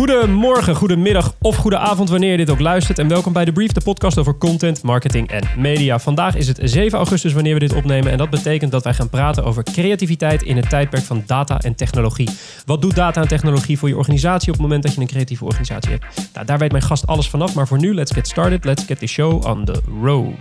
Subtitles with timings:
[0.00, 2.98] Goedemorgen, goedemiddag of goede avond wanneer je dit ook luistert.
[2.98, 5.98] En welkom bij The Brief, de podcast over content, marketing en media.
[5.98, 8.12] Vandaag is het 7 augustus wanneer we dit opnemen.
[8.12, 11.74] En dat betekent dat wij gaan praten over creativiteit in het tijdperk van data en
[11.74, 12.28] technologie.
[12.66, 15.44] Wat doet data en technologie voor je organisatie op het moment dat je een creatieve
[15.44, 16.04] organisatie hebt?
[16.34, 17.54] Nou, daar weet mijn gast alles vanaf.
[17.54, 18.64] Maar voor nu, let's get started.
[18.64, 20.34] Let's get the show on the road.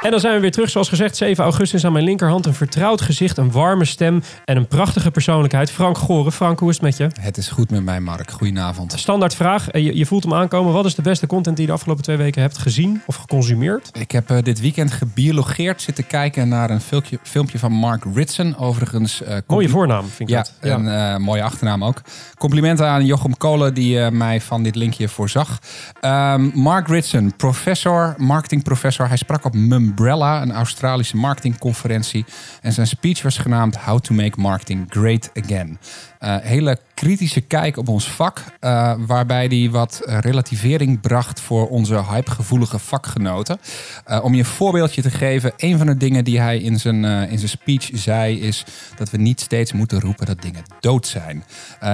[0.00, 2.46] En dan zijn we weer terug, zoals gezegd, 7 augustus aan mijn linkerhand.
[2.46, 5.70] Een vertrouwd gezicht, een warme stem en een prachtige persoonlijkheid.
[5.70, 6.32] Frank Goren.
[6.32, 7.08] Frank, hoe is het met je?
[7.20, 8.30] Het is goed met mij, Mark.
[8.30, 8.92] Goedenavond.
[8.98, 10.72] Standaard vraag, eh, je, je voelt hem aankomen.
[10.72, 13.90] Wat is de beste content die je de afgelopen twee weken hebt gezien of geconsumeerd?
[13.92, 18.56] Ik heb eh, dit weekend gebiologeerd zitten kijken naar een filmpje, filmpje van Mark Ritson.
[18.56, 19.22] Overigens.
[19.22, 20.52] eh, Mooie voornaam, vind ik Ja, dat.
[20.78, 22.02] een eh, mooie achternaam ook.
[22.38, 25.58] Complimenten aan Jochem Kolen die mij van dit linkje voorzag.
[26.00, 29.08] Ehm, Mark Ritson, professor, marketingprofessor.
[29.08, 32.24] Hij sprak op Mumbrella, een Australische marketingconferentie.
[32.62, 35.78] En zijn speech was genaamd How to Make Marketing Great Again.
[36.20, 42.04] Eh, hele kritische kijk op ons vak, eh, waarbij hij wat relativering bracht voor onze
[42.04, 43.58] hypegevoelige vakgenoten.
[44.04, 47.04] Eh, om je een voorbeeldje te geven, een van de dingen die hij in zijn,
[47.04, 48.64] in zijn speech zei is
[48.96, 51.44] dat we niet steeds moeten roepen dat dingen dood zijn.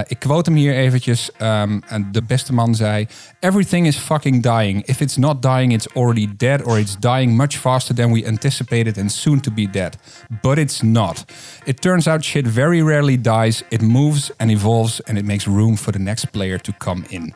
[0.07, 1.31] Ik quote hem hier eventjes.
[1.37, 1.79] ehm,
[2.11, 3.07] de beste man zei:
[3.39, 4.85] Everything is fucking dying.
[4.85, 8.97] If it's not dying, it's already dead, or it's dying much faster than we anticipated
[8.97, 9.97] and soon to be dead.
[10.41, 11.25] But it's not.
[11.63, 13.63] It turns out shit very rarely dies.
[13.69, 17.33] It moves and evolves and it makes room for the next player to come in.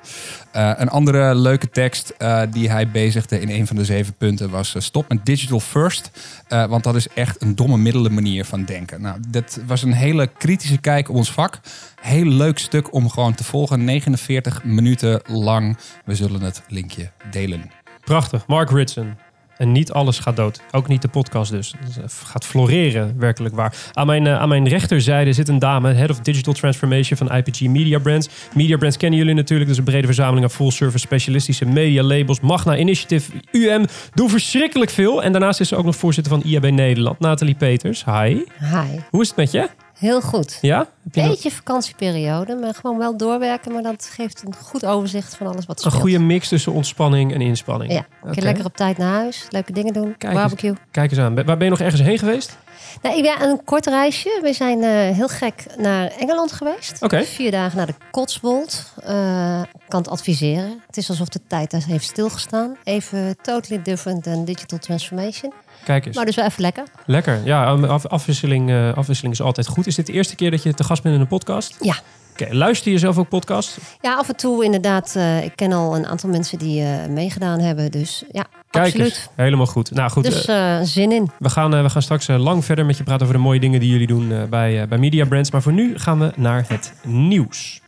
[0.55, 4.49] Uh, een andere leuke tekst uh, die hij bezigde in een van de zeven punten
[4.49, 6.11] was uh, stop met digital first.
[6.47, 9.01] Want dat is echt een domme middelen manier van denken.
[9.01, 11.59] Nou, dat was een hele kritische kijk op ons vak.
[12.01, 13.83] Heel leuk stuk om gewoon te volgen.
[13.83, 15.77] 49 minuten lang.
[16.05, 17.71] We zullen het linkje delen.
[18.03, 19.15] Prachtig, Mark Ritson.
[19.61, 20.61] En niet alles gaat dood.
[20.71, 21.73] Ook niet de podcast dus.
[22.01, 23.75] Het gaat floreren, werkelijk waar.
[23.93, 27.61] Aan mijn, uh, aan mijn rechterzijde zit een dame, Head of Digital Transformation van IPG
[27.61, 28.29] Media Brands.
[28.53, 29.69] Media Brands kennen jullie natuurlijk.
[29.69, 32.39] Dus een brede verzameling aan full-service specialistische media labels.
[32.39, 33.85] Magna Initiative, UM.
[34.13, 35.23] Doen verschrikkelijk veel.
[35.23, 37.19] En daarnaast is ze ook nog voorzitter van IAB Nederland.
[37.19, 38.43] Nathalie Peters, hi.
[38.59, 38.99] Hi.
[39.09, 39.69] Hoe is het met je?
[40.01, 40.57] Heel goed.
[40.61, 40.87] Ja?
[41.03, 41.53] Je Beetje nog...
[41.53, 43.71] vakantieperiode, maar gewoon wel doorwerken.
[43.71, 46.01] Maar dat geeft een goed overzicht van alles wat Een speelt.
[46.01, 47.91] goede mix tussen ontspanning en inspanning.
[47.91, 49.47] Ja, een lekker op tijd naar huis.
[49.49, 50.15] Leuke dingen doen.
[50.17, 50.69] Kijk barbecue.
[50.69, 51.35] Eens, kijk eens aan.
[51.35, 52.57] Waar ben je nog ergens heen geweest?
[53.01, 54.39] Nou, ik ben een kort reisje.
[54.41, 57.01] We zijn uh, heel gek naar Engeland geweest.
[57.01, 57.25] Okay.
[57.25, 58.93] Vier dagen naar de Cotswold.
[59.03, 60.81] Uh, kan het adviseren.
[60.87, 62.75] Het is alsof de tijd daar heeft stilgestaan.
[62.83, 65.53] Even totally different than digital transformation.
[65.83, 66.15] Kijk eens.
[66.15, 66.83] Maar dus wel even lekker.
[67.05, 67.41] Lekker.
[67.45, 69.87] Ja, af, afwisseling, uh, afwisseling is altijd goed.
[69.87, 71.75] Is dit de eerste keer dat je te gast bent in een podcast?
[71.79, 71.95] Ja.
[72.41, 73.77] Okay, luister je zelf ook podcast?
[74.01, 75.13] Ja, af en toe inderdaad.
[75.17, 77.91] Uh, ik ken al een aantal mensen die uh, meegedaan hebben.
[77.91, 79.05] Dus ja, Kijk absoluut.
[79.05, 79.91] Eens, helemaal goed.
[79.91, 80.23] Nou goed.
[80.23, 81.31] Dus uh, zin in.
[81.39, 83.89] We gaan, we gaan straks lang verder met je praten over de mooie dingen die
[83.89, 85.51] jullie doen bij, bij Media Brands.
[85.51, 87.80] Maar voor nu gaan we naar het nieuws.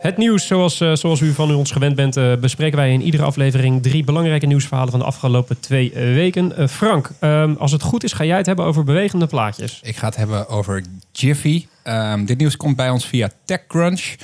[0.00, 3.22] Het nieuws, zoals, uh, zoals u van ons gewend bent, uh, bespreken wij in iedere
[3.22, 6.68] aflevering drie belangrijke nieuwsverhalen van de afgelopen twee uh, weken.
[6.68, 9.80] Frank, um, als het goed is, ga jij het hebben over bewegende plaatjes.
[9.82, 11.66] Ik ga het hebben over Jiffy.
[11.84, 14.16] Um, dit nieuws komt bij ons via TechCrunch.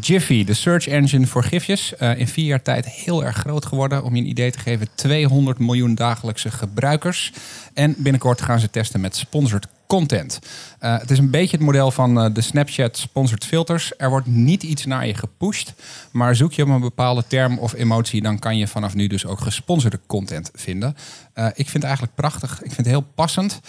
[0.00, 4.04] Jiffy, de search engine voor gifjes, uh, in vier jaar tijd heel erg groot geworden.
[4.04, 7.32] Om je een idee te geven, 200 miljoen dagelijkse gebruikers.
[7.74, 10.38] En binnenkort gaan ze testen met sponsored content.
[10.80, 13.92] Uh, het is een beetje het model van uh, de Snapchat sponsored filters.
[13.96, 15.72] Er wordt niet iets naar je gepusht,
[16.10, 19.26] maar zoek je op een bepaalde term of emotie, dan kan je vanaf nu dus
[19.26, 20.96] ook gesponsorde content vinden.
[21.38, 22.52] Uh, ik vind het eigenlijk prachtig.
[22.52, 23.60] Ik vind het heel passend,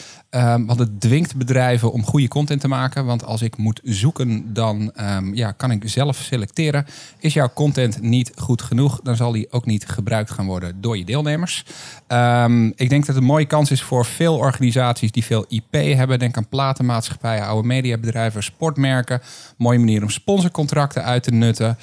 [0.66, 3.06] want het dwingt bedrijven om goede content te maken.
[3.06, 6.86] Want als ik moet zoeken, dan um, ja, kan ik zelf selecteren.
[7.20, 10.98] Is jouw content niet goed genoeg, dan zal die ook niet gebruikt gaan worden door
[10.98, 11.66] je deelnemers.
[12.08, 15.74] Um, ik denk dat het een mooie kans is voor veel organisaties die veel IP
[15.74, 16.20] hebben.
[16.20, 19.22] Denk aan platenmaatschappijen, oude mediabedrijven, sportmerken.
[19.58, 21.78] Mooie manier om sponsorcontracten uit te nutten.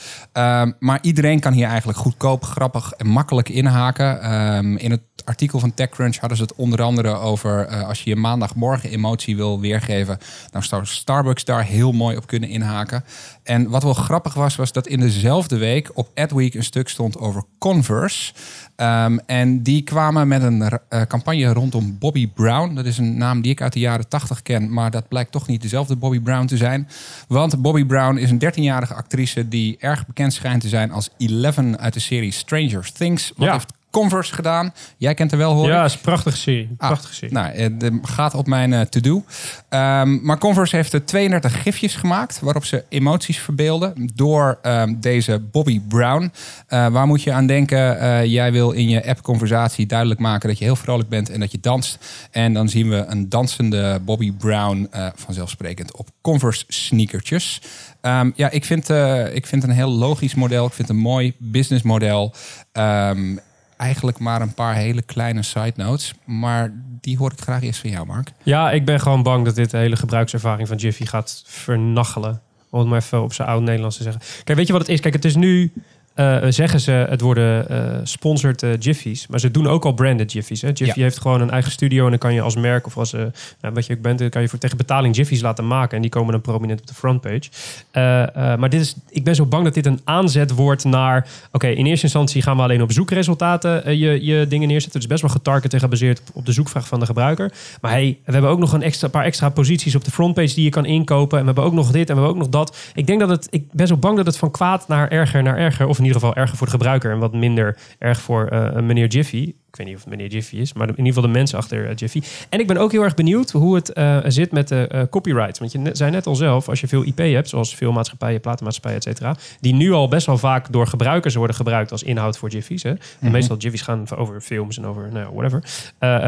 [0.78, 4.78] Maar iedereen kan hier eigenlijk goedkoop, grappig en makkelijk inhaken.
[4.78, 8.16] In het artikel van TechCrunch hadden ze het onder andere over uh, als je je
[8.16, 10.18] maandagmorgen emotie wil weergeven.
[10.50, 13.04] Dan zou Starbucks daar heel mooi op kunnen inhaken.
[13.42, 17.18] En wat wel grappig was, was dat in dezelfde week op Adweek een stuk stond
[17.18, 18.32] over Converse.
[18.76, 22.74] Um, en die kwamen met een uh, campagne rondom Bobby Brown.
[22.74, 25.46] Dat is een naam die ik uit de jaren 80 ken, maar dat blijkt toch
[25.46, 26.88] niet dezelfde Bobby Brown te zijn.
[27.28, 31.78] Want Bobby Brown is een 13-jarige actrice die erg bekend schijnt te zijn als Eleven
[31.78, 33.32] uit de serie Stranger Things.
[33.36, 33.52] Wat Ja.
[33.52, 34.72] heeft Converse gedaan.
[34.96, 36.68] Jij kent er wel, hoor Ja, is een prachtige serie.
[36.78, 37.34] Ah, Prachtige serie.
[37.34, 39.24] Nou, eh, de, gaat op mijn eh, to-do.
[39.68, 45.38] Ehm, maar Converse heeft er 32 gifjes gemaakt waarop ze emoties verbeelden door ehm, deze
[45.38, 46.32] Bobby Brown.
[46.66, 47.84] Eh, waar moet je aan denken?
[48.28, 51.60] Jij wil in je app-conversatie duidelijk maken dat je heel vrolijk bent en dat je
[51.60, 51.98] danst.
[52.30, 57.60] En dan zien we een dansende Bobby Brown, vanzelfsprekend, op Converse sneakertjes.
[58.00, 58.88] Ehm, ja, ik vind,
[59.32, 60.66] ik vind een heel logisch model.
[60.66, 62.34] Ik vind het een mooi businessmodel.
[62.72, 63.36] Ehm
[63.76, 66.14] eigenlijk maar een paar hele kleine side notes.
[66.24, 68.32] Maar die hoor ik graag eerst van jou, Mark.
[68.42, 72.40] Ja, ik ben gewoon bang dat dit de hele gebruikservaring van Jiffy gaat vernachelen.
[72.70, 74.22] Om het maar even op zijn oud Nederlands te zeggen.
[74.44, 75.00] Kijk, weet je wat het is?
[75.00, 75.72] Kijk, het is nu...
[76.16, 79.26] eh, zeggen ze, het worden eh sponsored eh, Jiffy's.
[79.26, 80.62] Maar ze doen ook al branded Jiffy's.
[80.62, 80.68] Hè?
[80.68, 81.02] Jiffy Ja.
[81.02, 82.04] heeft gewoon een eigen studio.
[82.04, 83.20] En dan kan je als merk of als eh,
[83.60, 84.18] nou, wat je ook bent...
[84.18, 85.96] dan kan je voor tegen betaling Jiffy's laten maken.
[85.96, 87.42] En die komen dan prominent op de frontpage.
[87.90, 91.28] Eh, eh, maar dit is, ik ben zo bang dat dit een aanzet wordt naar...
[91.52, 95.00] Oké, in eerste instantie gaan we alleen op zoekresultaten eh, je, je dingen neerzetten.
[95.00, 97.52] Dus best wel getarget en gebaseerd op, op de zoekvraag van de gebruiker.
[97.80, 100.64] Maar hey, we hebben ook nog een extra, paar extra posities op de frontpage die
[100.64, 101.38] je kan inkopen.
[101.38, 102.76] En we hebben ook nog dit en we hebben ook nog dat.
[102.94, 105.56] Ik denk dat het, ik ben zo bang dat het van kwaad naar erger naar
[105.56, 108.82] erger, of in ieder geval erger voor de gebruiker en wat minder erg voor eh,
[108.82, 109.54] meneer Jiffy.
[109.76, 111.88] Ik weet niet of het meneer Jiffy is, maar in ieder geval de mensen achter
[111.88, 112.22] eh, Jiffy.
[112.48, 115.58] En ik ben ook heel erg benieuwd hoe het eh, zit met de eh, copyright.
[115.58, 118.40] Want je ne- zei net al zelf, als je veel IP hebt, zoals veel maatschappijen,
[118.40, 122.38] platenmaatschappijen, et cetera, die nu al best wel vaak door gebruikers worden gebruikt als inhoud
[122.38, 122.82] voor Jiffy's.
[122.82, 122.92] Hè?
[123.20, 125.62] En meestal Jiffy's gaan over films en over nou, whatever.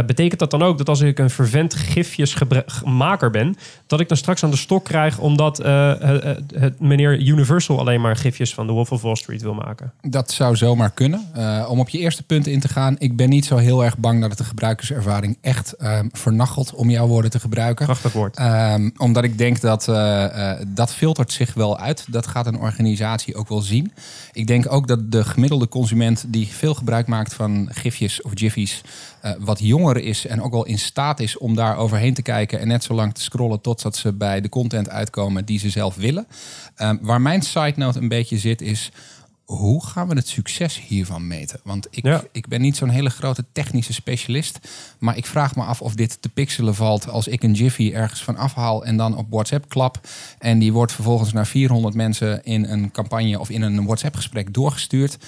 [0.07, 3.57] Betekent dat dan ook dat als ik een vervent gifjesmaker ben,
[3.87, 8.55] dat ik dan straks aan de stok krijg omdat het, meneer Universal alleen maar gifjes
[8.55, 9.93] van The Wolf of Wall Street wil maken?
[10.03, 11.21] Dat zou zomaar kunnen.
[11.69, 12.97] Om op je eerste punt in te gaan.
[12.99, 16.91] Ik ben niet zo heel erg bang dat het de gebruikerservaring echt ehm vernachelt, om
[16.91, 17.85] jouw woorden te gebruiken.
[17.85, 18.37] Prachtig woord.
[18.37, 22.05] Ehm, omdat ik denk dat eh, eh, dat filtert zich wel uit.
[22.09, 23.93] Dat gaat een organisatie ook wel zien.
[24.33, 28.83] Ik denk ook dat de gemiddelde consument die veel gebruik maakt van gifjes of jiffies,
[29.21, 32.61] eh, wat jonger is en ook wel in staat is om daar overheen te kijken
[32.61, 35.97] en net zo lang te scrollen totdat ze bij de content uitkomen die ze zelf
[35.97, 36.27] willen.
[36.75, 38.91] Ehm, waar mijn side note een beetje zit is.
[39.49, 41.61] Hoe gaan we het succes hiervan meten?
[41.65, 42.23] Want ik, Ja.
[42.33, 44.59] ik ben niet zo'n hele grote technische specialist.
[44.99, 48.25] Maar ik vraag me af of dit te pixelen valt als ik een Jiffy ergens
[48.25, 50.01] van afhaal en dan op WhatsApp klap.
[50.39, 55.19] En die wordt vervolgens naar 400 mensen in een campagne of in een WhatsApp-gesprek doorgestuurd.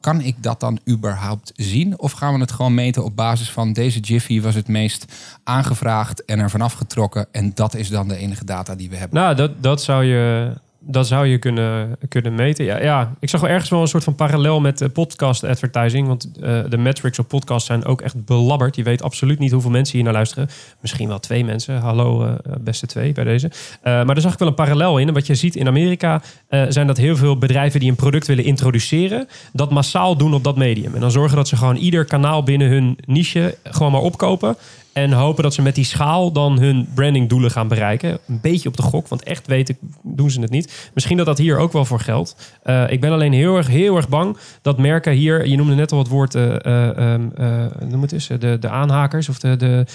[0.00, 1.98] Kan ik dat dan überhaupt zien?
[1.98, 5.04] Of gaan we het gewoon meten op basis van deze Jiffy was het meest
[5.44, 7.26] aangevraagd en er vanaf getrokken.
[7.32, 9.18] En dat is dan de enige data die we hebben.
[9.20, 10.52] Nou, dat, dat zou je,
[10.88, 12.64] dat zou je kunnen, kunnen meten.
[12.64, 16.06] Ja, ja, ik zag wel ergens wel een soort van parallel met eh, podcast advertising.
[16.06, 18.76] Want eh, de metrics op podcast zijn ook echt belabberd.
[18.76, 20.48] Je weet absoluut niet hoeveel mensen hier naar luisteren.
[20.80, 21.78] Misschien wel twee mensen.
[21.78, 23.50] Hallo, eh, beste twee bij deze.
[23.82, 25.08] Maar daar zag ik wel een parallel in.
[25.08, 26.22] En wat je ziet in Amerika
[26.68, 30.56] zijn dat heel veel bedrijven die een product willen introduceren, dat massaal doen op dat
[30.56, 30.94] medium.
[30.94, 34.56] En dan zorgen dat ze gewoon ieder kanaal binnen hun niche gewoon maar opkopen.
[34.96, 38.18] En hopen dat ze met die schaal dan hun brandingdoelen gaan bereiken.
[38.26, 40.90] Een beetje op de gok, want echt weten doen ze het niet.
[40.94, 42.56] Misschien dat dat hier ook wel voor geldt.
[42.62, 45.46] Eh, ik ben alleen heel erg, heel erg bang dat merken hier...
[45.46, 48.68] Je noemde net al het woord, eh eh, ehm, eh, noem het eens, de, de
[48.68, 49.28] aanhakers.
[49.28, 49.86] Of de, de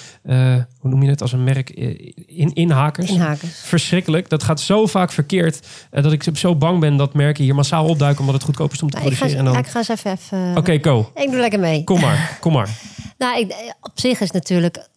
[0.79, 1.69] hoe noem je het als een merk?
[1.69, 3.09] In, inhakers.
[3.09, 3.59] Inhakers.
[3.59, 4.29] Verschrikkelijk.
[4.29, 5.67] Dat gaat zo vaak verkeerd.
[5.91, 8.19] dat ik zo bang ben dat merken hier massaal opduiken...
[8.19, 9.47] omdat het goedkoop is om te Nou, ik, ga, produceren.
[9.47, 9.63] En dan...
[9.63, 10.11] ik ga eens even...
[10.11, 11.11] even Oké, go.
[11.15, 11.83] Ik doe lekker mee.
[11.83, 12.69] Kom maar, kom maar.
[13.17, 14.89] Nou, ik, op zich is natuurlijk...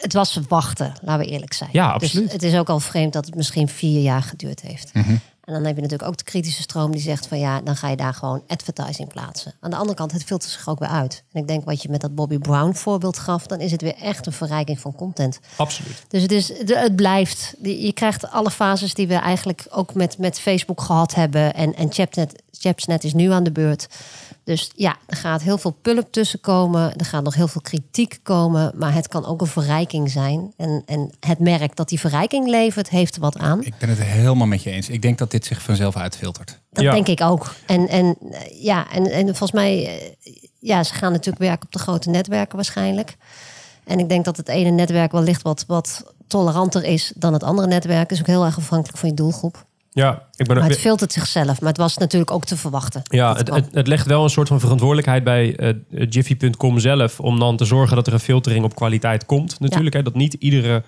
[0.00, 1.70] Het was verwachten, laten we eerlijk zijn.
[1.72, 2.24] Ja, absoluut.
[2.24, 4.94] Dus het is ook al vreemd dat het misschien vier jaar geduurd heeft.
[4.94, 5.16] Mhm.
[5.50, 7.88] En dan heb je natuurlijk ook de kritische stroom die zegt van ja, dan ga
[7.88, 9.54] je daar gewoon advertising plaatsen.
[9.60, 11.24] Aan de andere kant, het filtert zich ook weer uit.
[11.32, 13.96] En ik denk wat je met dat Bobby Brown voorbeeld gaf, dan is het weer
[13.96, 15.40] echt een verrijking van content.
[15.56, 16.04] Absoluut.
[16.08, 17.54] Dus het, is, het blijft.
[17.62, 21.54] Je krijgt alle fases die we eigenlijk ook met, met Facebook gehad hebben.
[21.54, 23.86] En, en Chapsnet, Chapsnet is nu aan de beurt.
[24.44, 26.96] Dus ja, er gaat heel veel pull-up tussen komen.
[26.96, 28.72] Er gaat nog heel veel kritiek komen.
[28.76, 30.52] Maar het kan ook een verrijking zijn.
[30.56, 33.62] En, en het merk dat die verrijking levert, heeft er wat aan.
[33.64, 34.88] Ik ben het helemaal met je eens.
[34.88, 36.58] Ik denk dat dit zich vanzelf uitfiltert.
[36.72, 36.92] Dat Ja.
[36.92, 37.54] denk ik ook.
[37.66, 38.16] En, en
[38.60, 42.56] ja, en, en volgens mij, eh, ja, ze gaan natuurlijk werken op de grote netwerken
[42.56, 43.16] waarschijnlijk.
[43.84, 47.68] En ik denk dat het ene netwerk wellicht wat, wat toleranter is dan het andere
[47.68, 48.10] netwerk.
[48.10, 49.64] is ook heel erg afhankelijk van je doelgroep.
[49.92, 51.60] Ja, ik ben Maar het filtert zichzelf.
[51.60, 53.02] Maar het was natuurlijk ook te verwachten.
[53.04, 55.74] Ja, het, het, het legt wel een soort van verantwoordelijkheid bij eh,
[56.08, 57.20] Jiffy.com zelf.
[57.20, 59.60] Om dan te zorgen dat er een filtering op kwaliteit komt.
[59.60, 60.82] Natuurlijk, hè, dat niet iedere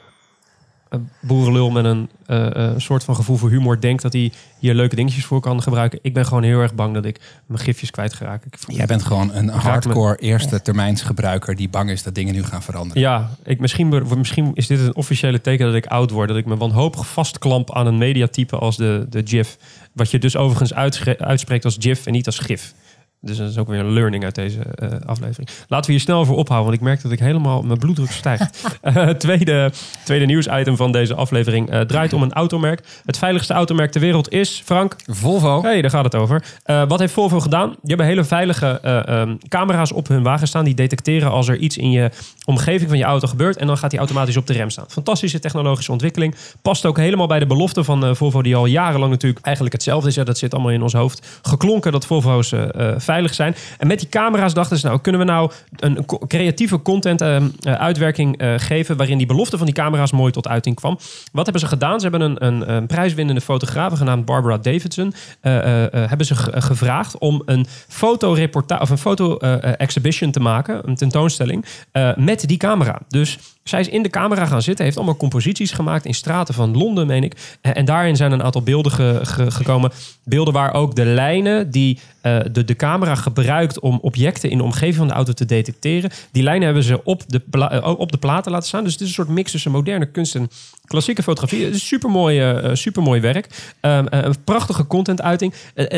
[1.21, 4.97] boerenlul met een eh, eh, soort van gevoel voor humor denkt dat hij hier leuke
[4.97, 5.99] dingetjes voor kan gebruiken.
[6.03, 8.13] Ik ben gewoon heel erg bang dat ik mijn gifjes kwijt.
[8.13, 9.53] Ik, Jij bent gewoon een me.
[9.53, 13.03] hardcore eerste termijns gebruiker die bang is dat dingen nu gaan veranderen.
[13.03, 16.29] Ja, ik, misschien, misschien is dit een officiële teken dat ik oud word.
[16.29, 19.57] Dat ik me wanhopig vastklamp aan een mediatype als de, de GIF.
[19.93, 20.75] Wat je dus overigens
[21.19, 22.75] uitspreekt als GIF en niet als GIF.
[23.25, 25.49] Dus dat is ook weer een learning uit deze eh, aflevering.
[25.69, 28.50] Laten we hier snel over ophouden, want ik merk dat ik helemaal mijn bloeddruk stijgt.
[28.83, 29.73] Eh, tweede,
[30.05, 32.81] tweede nieuwsitem van deze aflevering eh, draait om een automerk.
[33.05, 34.97] Het veiligste automerk ter wereld is, Frank.
[35.07, 35.62] Volvo.
[35.62, 36.45] hey, daar gaat het over.
[36.62, 37.69] Eh, wat heeft Volvo gedaan?
[37.69, 40.64] Die hebben hele veilige eh, ehm, camera's op hun wagen staan.
[40.64, 42.11] Die detecteren als er iets in je
[42.45, 43.57] omgeving van je auto gebeurt.
[43.57, 44.85] En dan gaat die automatisch op de rem staan.
[44.88, 46.35] Fantastische technologische ontwikkeling.
[46.62, 50.09] Past ook helemaal bij de belofte van eh, Volvo, die al jarenlang natuurlijk eigenlijk hetzelfde
[50.09, 50.14] is.
[50.14, 51.41] Ja, dat zit allemaal in ons hoofd.
[51.43, 53.54] Geklonken dat Volvo's eh, eh, zijn.
[53.78, 57.73] En met die camera's dachten ze, nou, kunnen we nou een creatieve content ehm, eh,
[57.75, 58.97] uitwerking eh, geven.
[58.97, 60.99] waarin die belofte van die camera's mooi tot uiting kwam.
[61.33, 62.00] Wat hebben ze gedaan?
[62.00, 65.14] Ze hebben een, een, een prijswinnende fotograaf genaamd Barbara Davidson.
[65.40, 65.52] eh,
[65.90, 71.64] hebben ze ge- gevraagd om een fotoreportage of een foto-exhibition te maken, een tentoonstelling,
[72.16, 72.99] met die camera.
[73.09, 76.76] Dus zij is in de camera gaan zitten, heeft allemaal composities gemaakt in straten van
[76.76, 77.57] Londen, meen ik.
[77.61, 79.90] En daarin zijn een aantal beelden ge- ge- gekomen.
[80.25, 84.64] Beelden waar ook de lijnen die eh, de, de camera gebruikt om objecten in de
[84.64, 86.11] omgeving van de auto te detecteren.
[86.33, 88.85] Die lijnen hebben ze op de, eh, op de platen laten staan.
[88.85, 90.50] Dus het is een soort mix tussen moderne kunst en
[90.85, 91.64] klassieke fotografie.
[91.64, 93.75] Het is supermooi, supermooi werk.
[93.81, 95.55] Eh, een prachtige contentuiting.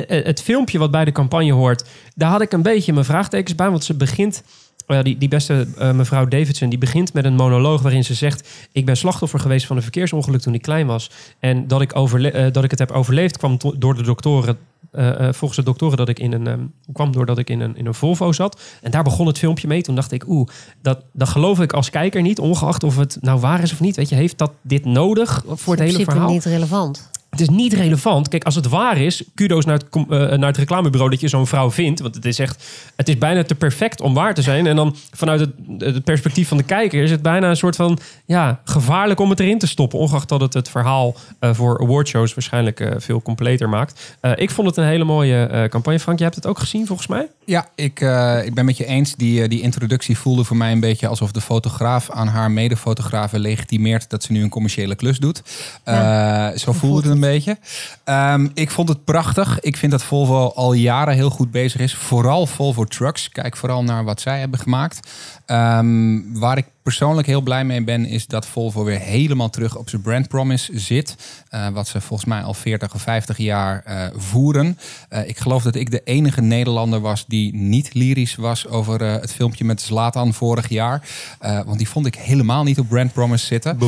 [0.06, 3.70] Het filmpje wat bij de campagne hoort, daar had ik een beetje mijn vraagtekens bij.
[3.70, 4.42] Want ze begint
[4.88, 8.48] uh, die, die beste uh, mevrouw Davidson, die begint met een monoloog waarin ze zegt:
[8.72, 11.10] Ik ben slachtoffer geweest van een verkeersongeluk toen ik klein was.
[11.38, 14.58] En dat ik, overle- uh, dat ik het heb overleefd kwam door de doktoren.
[14.94, 17.86] Uh, volgens de doktoren dat ik in een um, kwam doordat ik in een, in
[17.86, 18.60] een Volvo zat.
[18.82, 19.82] En daar begon het filmpje mee.
[19.82, 20.48] Toen dacht ik, oeh,
[20.82, 23.96] dat, dat geloof ik als kijker niet, ongeacht of het nou waar is of niet.
[23.96, 26.28] Weet je, heeft dat dit nodig voor het hele verhaal?
[26.28, 27.10] niet relevant.
[27.34, 28.28] Het is niet relevant.
[28.28, 31.46] Kijk, als het waar is, kudo's naar het, uh, naar het reclamebureau dat je zo'n
[31.46, 32.00] vrouw vindt.
[32.00, 32.64] Want het is echt,
[32.96, 34.66] het is bijna te perfect om waar te zijn.
[34.66, 37.98] En dan vanuit het, het perspectief van de kijker is het bijna een soort van
[38.24, 39.98] ja, gevaarlijk om het erin te stoppen.
[39.98, 44.16] Ongeacht dat het het verhaal uh, voor awardshows waarschijnlijk uh, veel completer maakt.
[44.22, 46.00] Uh, ik vond het een hele mooie uh, campagne.
[46.00, 47.28] Frank, je hebt het ook gezien volgens mij?
[47.44, 49.14] Ja, ik, uh, ik ben met je eens.
[49.14, 54.10] Die, die introductie voelde voor mij een beetje alsof de fotograaf aan haar medefotografen legitimeert
[54.10, 55.42] dat ze nu een commerciële klus doet.
[55.84, 57.58] Ja, zo voelde het een beetje.
[58.04, 59.60] Um, ik vond het prachtig.
[59.60, 61.94] Ik vind dat Volvo al jaren heel goed bezig is.
[61.94, 63.28] Vooral Volvo Trucks.
[63.28, 65.10] Kijk vooral naar wat zij hebben gemaakt.
[65.46, 69.88] Um, waar ik persoonlijk heel blij mee ben, is dat Volvo weer helemaal terug op
[69.88, 71.16] zijn brand promise zit.
[71.50, 74.78] Uh, wat ze volgens mij al 40 of 50 jaar uh, voeren.
[75.10, 79.32] Uh, ik geloof dat ik de enige Nederlander was die niet lyrisch was over het
[79.32, 81.08] filmpje met Zlatan vorig jaar.
[81.40, 83.78] want die vond ik helemaal niet op brand promise zitten.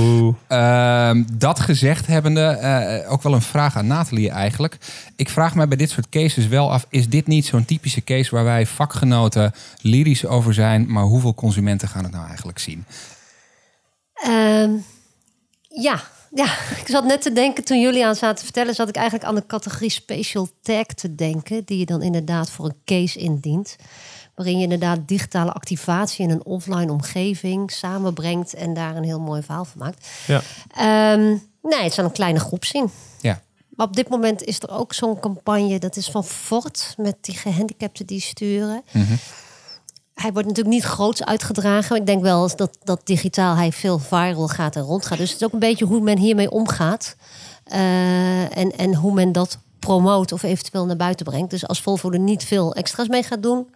[0.46, 4.78] Ehm, dat gezegd hebbende, ook wel een vraag aan Nathalie eigenlijk.
[5.16, 8.34] Ik vraag mij bij dit soort cases wel af, is dit niet zo'n typische case
[8.34, 12.84] waar wij vakgenoten lyrisch over zijn, maar hoeveel consumenten gaan het nou eigenlijk zien?
[14.26, 14.84] Um,
[15.68, 18.96] ja, ja, ik zat net te denken toen jullie aan zaten te vertellen, zat ik
[18.96, 23.18] eigenlijk aan de categorie special tag te denken, die je dan inderdaad voor een case
[23.18, 23.76] indient.
[24.34, 29.42] Waarin je inderdaad digitale activatie in een offline omgeving samenbrengt en daar een heel mooi
[29.42, 30.08] verhaal van maakt.
[30.26, 30.42] Ja.
[31.12, 32.90] Um, nee, het zal een kleine groep zien.
[33.20, 33.42] Ja.
[33.68, 37.34] Maar op dit moment is er ook zo'n campagne, dat is van Ford, met die
[37.34, 38.82] gehandicapten die sturen.
[38.90, 38.98] Mhm.
[38.98, 39.18] Mm -hmm.
[40.16, 41.96] Hij wordt natuurlijk niet groots uitgedragen.
[41.96, 45.18] Ik denk wel dat, dat digitaal hij veel viral gaat en rondgaat.
[45.18, 47.16] Dus het is ook een beetje hoe men hiermee omgaat.
[47.72, 51.50] Uh, en, en hoe men dat promoot of eventueel naar buiten brengt.
[51.50, 53.66] Dus als Volvo er niet veel extra's mee gaat doen...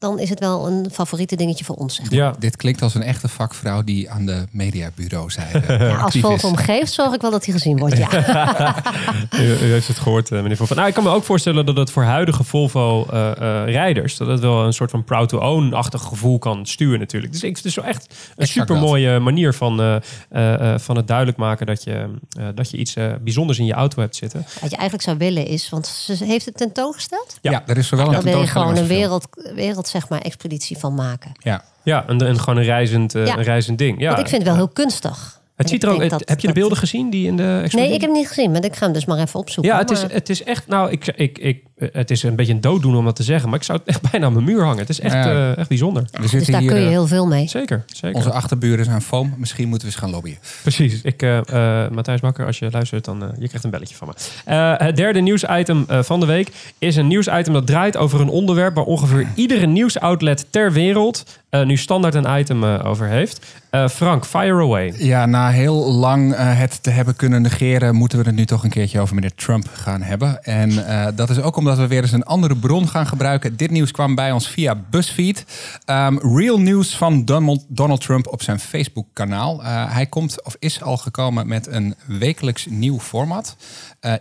[0.00, 1.94] dan is het wel een favoriete dingetje voor ons.
[1.94, 2.18] Zeg maar.
[2.18, 2.34] Ja.
[2.38, 5.46] Dit klinkt als een echte vakvrouw die aan de mediabureau zei.
[5.80, 8.10] Ja, als Volvo hem geeft, zorg ik wel dat hij gezien wordt, ja.
[9.40, 10.74] u, u, heeft het gehoord, uh, meneer Volvo.
[10.74, 14.12] Nou, ik kan me ook voorstellen dat het voor huidige Volvo-rijders...
[14.12, 17.32] Uh, dat het wel een soort van proud-to-own-achtig gevoel kan sturen natuurlijk.
[17.32, 21.66] Dus ik vind het zo echt een supermooie manier van, uh, van het duidelijk maken...
[21.66, 22.10] dat je,
[22.54, 24.46] dat je iets bijzonders in je auto hebt zitten.
[24.60, 27.38] Wat je eigenlijk zou willen is, want ze heeft het tentoongesteld?
[27.40, 30.20] Ja, ja er is zowel een Dan wil je gewoon een wereld, wereld zeg maar,
[30.20, 31.32] expeditie van maken.
[31.38, 33.36] Ja, ja een, gewoon een reizend, uh, ja.
[33.36, 34.00] een reizend ding.
[34.00, 34.06] Ja.
[34.06, 35.39] Want ik vind het wel heel kunstig.
[35.60, 37.68] Het ziet er ook, het, dat, heb je de beelden dat, gezien die in de
[37.70, 39.72] Nee, ik heb niet gezien, maar ik ga hem dus maar even opzoeken.
[39.72, 42.60] Ja, het is, het is echt, nou, ik, ik, ik, het is een beetje een
[42.60, 44.78] dooddoen om dat te zeggen, maar ik zou het echt bijna aan mijn muur hangen.
[44.78, 45.32] Het is echt, ja.
[45.32, 46.04] uh, echt bijzonder.
[46.10, 47.48] Ja, dus daar hier, kun je heel veel mee.
[47.48, 48.16] Zeker, zeker.
[48.16, 50.38] Onze achterburen zijn foam, misschien moeten we eens gaan lobbyen.
[50.62, 51.02] Precies.
[51.02, 54.54] Ik, uh, uh, Matthijs Bakker, als je luistert, dan je krijgt een belletje van me.
[54.84, 58.84] het derde nieuwsitem van de week is een nieuwsitem dat draait over een onderwerp waar
[58.84, 63.58] ongeveer iedere nieuwsoutlet ter wereld nu standaard een item over heeft.
[63.90, 64.94] Frank, fire away.
[64.96, 68.70] Ja, na heel lang het te hebben kunnen negeren, moeten we het nu toch een
[68.70, 70.42] keertje over meneer Trump gaan hebben.
[70.44, 73.56] En dat is ook omdat we weer eens een andere bron gaan gebruiken.
[73.56, 75.44] Dit nieuws kwam bij ons via BuzzFeed.
[75.84, 79.62] Ehm, real news van Donald, Donald Trump op zijn Facebook-kanaal.
[79.64, 83.56] Hij komt of is al gekomen met een wekelijks nieuw format.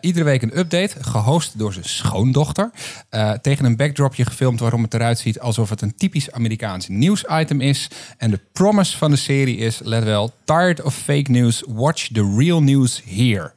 [0.02, 2.72] Iedere week een update, gehost door zijn schoondochter.
[3.42, 6.88] Tegen een backdropje gefilmd waarom het eruit ziet alsof het een typisch Amerikaans
[7.28, 7.88] nieuwsitem is.
[8.18, 12.36] En de promise van de serie is, let wel, tired of fake news, watch the
[12.38, 13.52] real news here.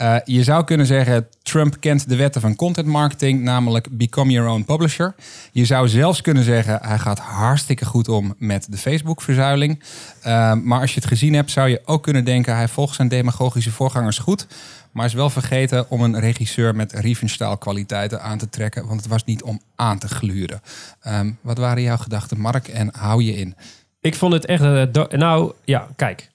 [0.00, 4.50] Uh, je zou kunnen zeggen, Trump kent de wetten van content marketing, namelijk become your
[4.50, 5.14] own publisher.
[5.52, 9.82] Je zou zelfs kunnen zeggen, hij gaat hartstikke goed om met de Facebook-verzuiling.
[10.26, 13.08] Uh, maar als je het gezien hebt, zou je ook kunnen denken, hij volgt zijn
[13.08, 14.46] demagogische voorgangers goed.
[14.92, 18.86] Maar is wel vergeten om een regisseur met Riefenstahl kwaliteiten aan te trekken.
[18.86, 20.60] Want het was niet om aan te gluren.
[21.06, 22.68] Um, wat waren jouw gedachten, Mark?
[22.68, 23.54] En hou je in?
[24.00, 24.62] Ik vond het echt...
[24.62, 26.30] Uh, nou, ja, kijk.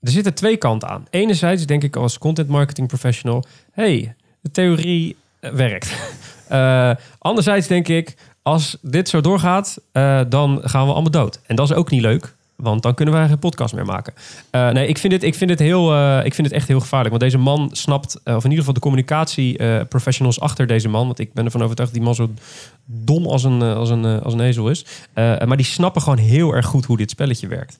[0.00, 1.06] Er zitten twee kanten aan.
[1.10, 3.44] Enerzijds denk ik als content marketing professional...
[3.72, 5.92] hey, de theorie werkt.
[6.50, 8.16] uh, anderzijds denk ik...
[8.42, 9.78] Als dit zo doorgaat,
[10.28, 11.40] dan gaan we allemaal dood.
[11.46, 12.34] En dat is ook niet leuk.
[12.62, 14.12] Want dan kunnen wij geen podcast meer maken.
[14.52, 16.80] Uh, nee, ik vind, het, ik, vind het heel, uh, ik vind het echt heel
[16.80, 17.10] gevaarlijk.
[17.10, 21.06] Want deze man snapt, uh, of in ieder geval de communicatie professionals achter deze man.
[21.06, 22.30] Want ik ben ervan overtuigd dat die man zo
[22.84, 24.84] dom als een, als een, als een ezel is.
[25.14, 27.78] maar die snappen gewoon heel erg goed hoe dit spelletje werkt.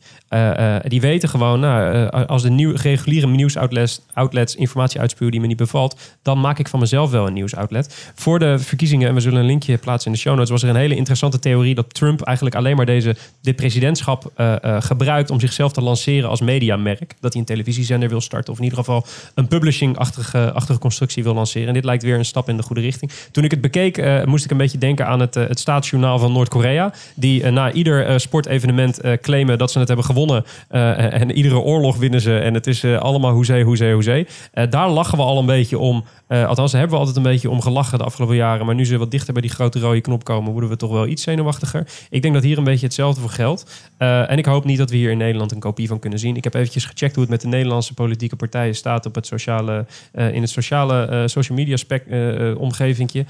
[0.90, 5.56] die weten gewoon, nou, als de nieuw, reguliere nieuwsoutlets outlets informatie uitspuwen die me niet
[5.56, 8.12] bevalt, dan maak ik van mezelf wel een nieuwsoutlet.
[8.14, 10.68] Voor de verkiezingen, en we zullen een linkje plaatsen in de show notes, was er
[10.68, 14.32] een hele interessante theorie dat Trump eigenlijk alleen maar deze, dit presidentschap
[14.68, 17.14] uh, gebruikt om zichzelf te lanceren als mediamerk.
[17.20, 21.34] Dat hij een televisiezender wil starten of in ieder geval een publishing-achtige achtige constructie wil
[21.34, 21.68] lanceren.
[21.68, 23.10] En dit lijkt weer een stap in de goede richting.
[23.32, 26.18] Toen ik het bekeek, uh, moest ik een beetje denken aan het, uh, het staatsjournaal
[26.18, 26.92] van Noord-Korea.
[27.14, 30.44] Die na ieder sportevenement claimen dat ze het hebben gewonnen.
[30.68, 32.38] en iedere oorlog winnen ze.
[32.38, 34.26] En het is allemaal hoezee, hoezee, hoezee.
[34.70, 36.04] daar lachen we al een beetje om.
[36.28, 38.66] althans, hebben we altijd een beetje om gelachen de afgelopen jaren.
[38.66, 41.06] Maar nu ze wat dichter bij die grote rode knop komen, worden we toch wel
[41.06, 41.86] iets zenuwachtiger.
[42.10, 43.88] Ik denk dat hier een beetje hetzelfde voor geldt.
[43.98, 46.36] en ik hoop niet dat we hier in Nederland een kopie van kunnen zien.
[46.36, 49.86] Ik heb eventjes gecheckt hoe het met de Nederlandse politieke partijen staat op het sociale,
[50.14, 53.24] uh, in het sociale uh, social media spec, uh, omgevingje.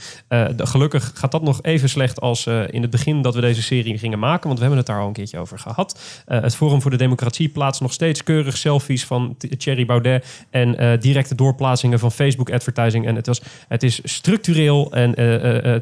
[0.57, 4.19] gelukkig gaat dat nog even slecht als in het begin dat we deze serie gingen
[4.19, 6.01] maken, want we hebben het daar al een keertje over gehad.
[6.25, 11.35] het Forum voor de Democratie plaatst nog steeds keurig selfies van Thierry Baudet en directe
[11.35, 13.07] doorplaatsingen van Facebook advertising.
[13.07, 15.15] En het, was, het is structureel en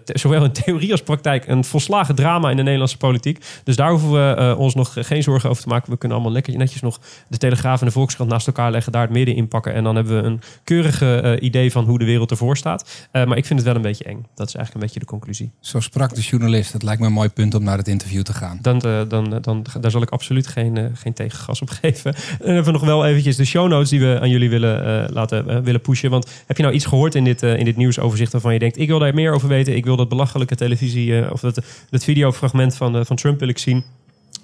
[0.07, 3.45] zowel in theorie als praktijk een volslagen drama in de Nederlandse politiek.
[3.65, 5.91] Dus daar hoeven we ons nog geen zorgen over te maken.
[5.91, 9.03] We kunnen allemaal lekker netjes nog de Telegraaf en de Volkskrant naast elkaar leggen, daar
[9.03, 9.75] het midden in pakken.
[9.75, 13.09] En dan hebben we een keurige uh, idee van hoe de wereld ervoor staat.
[13.13, 14.27] Uh, maar ik vind het wel een beetje eng.
[14.35, 15.53] Dat is eigenlijk een beetje de conclusie.
[15.61, 16.73] Zo sprak de journalist.
[16.73, 18.59] Het lijkt me een mooi punt om naar het interview te gaan.
[18.63, 22.15] Dan, uh, dan, dan, daar zal ik absoluut geen, geen tegengas op geven.
[22.15, 25.13] En dan hebben we nog wel eventjes de show notes die we aan jullie willen
[25.13, 26.11] laten willen pushen.
[26.11, 28.89] Want heb je nou iets gehoord in dit, in dit nieuwsoverzicht waarvan je denkt, ik
[28.89, 29.77] wil daar meer over weten.
[29.77, 33.85] Ik wil dat belachelijke televisie of dat, dat videofragment van, van Trump wil ik zien.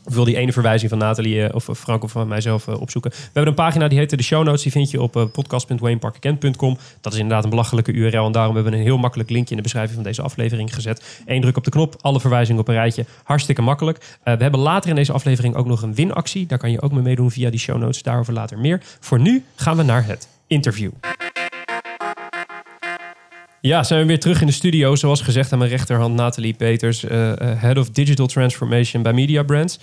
[0.04, 3.10] Of wil die ene verwijzing van Nathalie of Frank of van mijzelf opzoeken.
[3.10, 4.62] We hebben een pagina die heet de show notes.
[4.62, 6.78] Die vind je op podcast.wayneparkerkent.com.
[7.00, 8.26] Dat is inderdaad een belachelijke URL.
[8.26, 11.22] En daarom hebben we een heel makkelijk linkje in de beschrijving van deze aflevering gezet.
[11.26, 13.04] Eén druk op de knop, alle verwijzingen op een rijtje.
[13.24, 14.18] Hartstikke makkelijk.
[14.24, 16.46] We hebben later in deze aflevering ook nog een winactie.
[16.46, 18.02] Daar kan je ook mee meedoen via die show notes.
[18.02, 18.80] Daarover later meer.
[19.00, 20.90] Voor nu gaan we naar het interview.
[23.62, 24.96] Ja, zijn we weer terug in de studio.
[24.96, 29.78] Zoals gezegd aan mijn rechterhand Nathalie Peters, uh, Head of Digital Transformation bij Media Brands.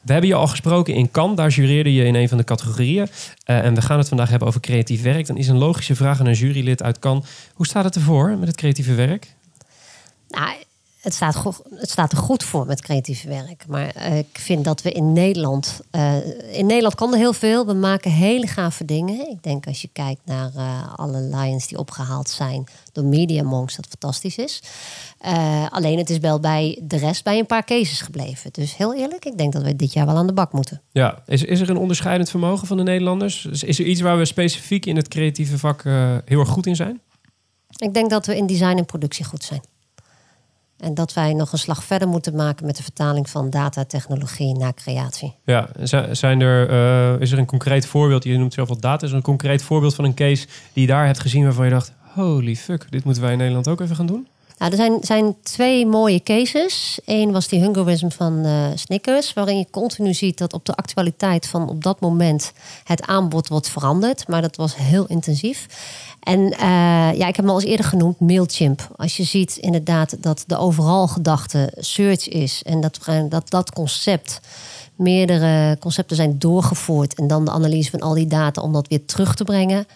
[0.00, 1.36] We hebben je al gesproken in Cannes.
[1.36, 3.06] Daar jureerde je in een van de categorieën.
[3.46, 5.26] Uh, en we gaan het vandaag hebben over creatief werk.
[5.26, 7.26] Dan is een logische vraag aan een jurylid uit Cannes.
[7.54, 9.34] Hoe staat het ervoor met het creatieve werk?
[10.28, 10.54] Nou,
[11.04, 13.64] het staat, goed, het staat er goed voor met creatief werk.
[13.68, 15.80] Maar uh, ik vind dat we in Nederland.
[15.92, 16.16] Uh,
[16.58, 17.66] in Nederland kan er heel veel.
[17.66, 19.30] We maken hele gave dingen.
[19.30, 23.76] Ik denk als je kijkt naar uh, alle Lions die opgehaald zijn door Media Monks,
[23.76, 24.62] dat fantastisch is.
[25.68, 28.52] alleen het is wel bij de rest bij een paar cases gebleven.
[28.52, 30.82] Dus heel eerlijk, ik denk dat we dit jaar wel aan de bak moeten.
[30.92, 33.46] Ja, is, is er een onderscheidend vermogen van de Nederlanders?
[33.46, 35.82] Is, is er iets waar we specifiek in het creatieve vak
[36.24, 37.00] heel erg goed in zijn?
[37.76, 39.60] Ik denk dat we in design en productie goed zijn.
[40.78, 44.74] En dat wij nog een slag verder moeten maken met de vertaling van datatechnologie naar
[44.74, 45.34] creatie.
[45.44, 45.68] Ja,
[46.10, 48.24] zijn er, uh, is er een concreet voorbeeld?
[48.24, 49.04] Je noemt zelf al data.
[49.04, 51.70] Is er een concreet voorbeeld van een case die je daar hebt gezien waarvan je
[51.70, 54.28] dacht: holy fuck, dit moeten wij in Nederland ook even gaan doen?
[54.58, 56.98] Nou, er zijn, zijn twee mooie cases.
[57.04, 61.46] Eén was die Hungerism van uh, Snickers, waarin je continu ziet dat op de actualiteit
[61.46, 62.52] van op dat moment
[62.84, 64.28] het aanbod wordt veranderd.
[64.28, 65.66] Maar dat was heel intensief.
[66.20, 66.58] En uh,
[67.14, 68.88] ja, ik heb hem al eens eerder genoemd, Mailchimp.
[68.96, 74.40] Als je ziet inderdaad dat de overal gedachte search is en dat dat, dat concept
[74.94, 79.04] meerdere concepten zijn doorgevoerd en dan de analyse van al die data om dat weer
[79.04, 79.86] terug te brengen.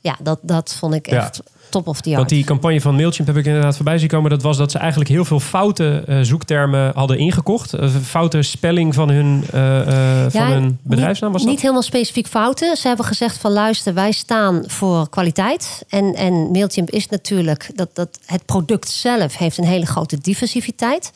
[0.00, 1.36] Ja, dat, dat vond ik echt.
[1.36, 2.16] Ja top of the art.
[2.16, 4.30] Want die campagne van Mailchimp heb ik inderdaad voorbij zien komen.
[4.30, 7.74] Dat was dat ze eigenlijk heel veel foute eh, zoektermen hadden ingekocht.
[7.74, 11.54] Uh, foute spelling van hun, van Ja, hun bedrijfsnaam was niet, dat?
[11.54, 12.76] niet helemaal specifiek fouten.
[12.76, 15.84] Ze hebben gezegd van luister, wij staan voor kwaliteit.
[15.88, 21.12] En, en Mailchimp is natuurlijk dat, dat het product zelf heeft een hele grote diversiteit.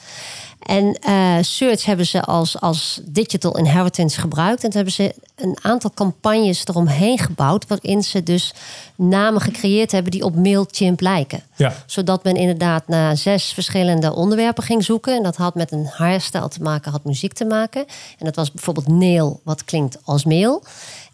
[0.68, 4.64] En eh, search hebben ze als, als digital inheritance gebruikt.
[4.64, 7.66] En toen hebben ze een aantal campagnes eromheen gebouwd.
[7.66, 8.54] Waarin ze dus
[8.94, 11.42] namen gecreëerd hebben die op Mailchimp lijken.
[11.56, 11.72] Ja.
[11.86, 15.16] Zodat men inderdaad naar zes verschillende onderwerpen ging zoeken.
[15.16, 17.84] En dat had met een hairstyle te maken, had muziek te maken.
[18.18, 20.62] En dat was bijvoorbeeld nail, wat klinkt als mail.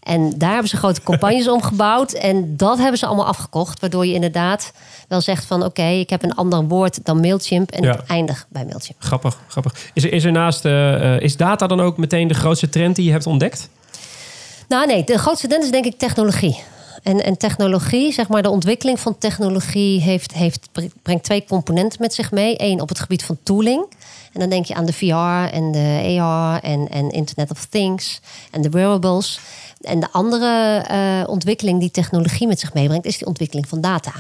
[0.05, 2.13] En daar hebben ze grote campagnes om gebouwd.
[2.13, 3.81] En dat hebben ze allemaal afgekocht.
[3.81, 4.73] Waardoor je inderdaad
[5.09, 5.65] wel zegt van...
[5.65, 7.71] oké, ik heb een ander woord dan Mailchimp...
[7.71, 7.93] en Ja.
[7.93, 8.97] ik eindig bij Mailchimp.
[8.99, 9.75] Grappig, grappig.
[9.95, 12.97] Is er, is er naast, eh, eh, is data dan ook meteen de grootste trend
[12.97, 13.69] die je hebt ontdekt?
[14.69, 16.63] Nou nee, de grootste trend is denk ik technologie.
[17.03, 20.69] En, en technologie, zeg maar, de ontwikkeling van technologie heeft, heeft,
[21.03, 22.55] brengt twee componenten met zich mee.
[22.57, 23.87] Eén op het gebied van tooling.
[24.33, 28.21] En dan denk je aan de VR en de AR en, en Internet of Things
[28.51, 29.41] en de wearables.
[29.85, 34.13] En de andere eh, ontwikkeling die technologie met zich meebrengt, is die ontwikkeling van data.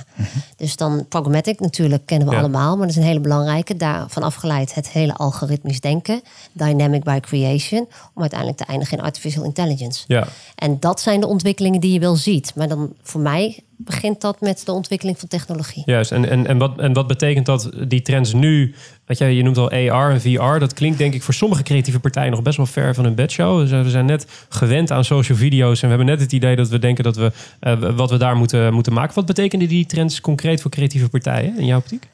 [0.56, 2.40] Dus dan programmatic natuurlijk kennen we Ja.
[2.40, 3.76] allemaal, maar dat is een hele belangrijke.
[3.76, 6.20] Daarvan afgeleid het hele algoritmisch denken,
[6.52, 10.04] dynamic by creation, om uiteindelijk te eindigen in artificial intelligence.
[10.06, 10.26] Ja.
[10.54, 12.52] En dat zijn de ontwikkelingen die je wel ziet.
[12.54, 15.82] Maar dan voor mij begint dat met de ontwikkeling van technologie.
[15.86, 18.74] Juist, en, en, en, wat, en wat betekent dat die trends nu...
[19.06, 20.58] Weet je, je noemt al AR en VR.
[20.58, 23.68] Dat klinkt denk ik voor sommige creatieve partijen nog best wel ver van hun bedshow.
[23.68, 25.82] We zijn net gewend aan social video's.
[25.82, 28.36] En we hebben net het idee dat we denken dat we eh, wat we daar
[28.36, 29.14] moeten, moeten maken.
[29.14, 32.08] Wat betekenen die trends concreet voor creatieve partijen in jouw optiek?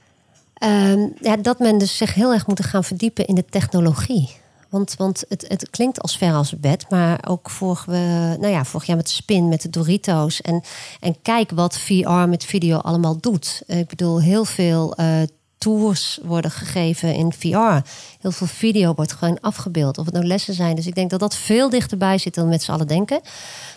[0.55, 4.29] Ehm, ja, dat men dus zich heel erg moet gaan verdiepen in de technologie.
[4.69, 8.65] Want, want het, het klinkt als ver als bed, maar ook vorig, we, nou ja,
[8.65, 10.41] vorig jaar met Spin, met de Doritos.
[10.41, 10.63] En,
[11.01, 13.63] en kijk wat VR met video allemaal doet.
[13.67, 15.23] Ik bedoel, heel veel eh,
[15.61, 17.89] tours worden gegeven in VR.
[18.21, 20.77] Heel veel video wordt gewoon afgebeeld, of het nou lessen zijn.
[20.77, 23.21] Dus ik denk dat dat veel dichterbij zit dan met z'n allen denken.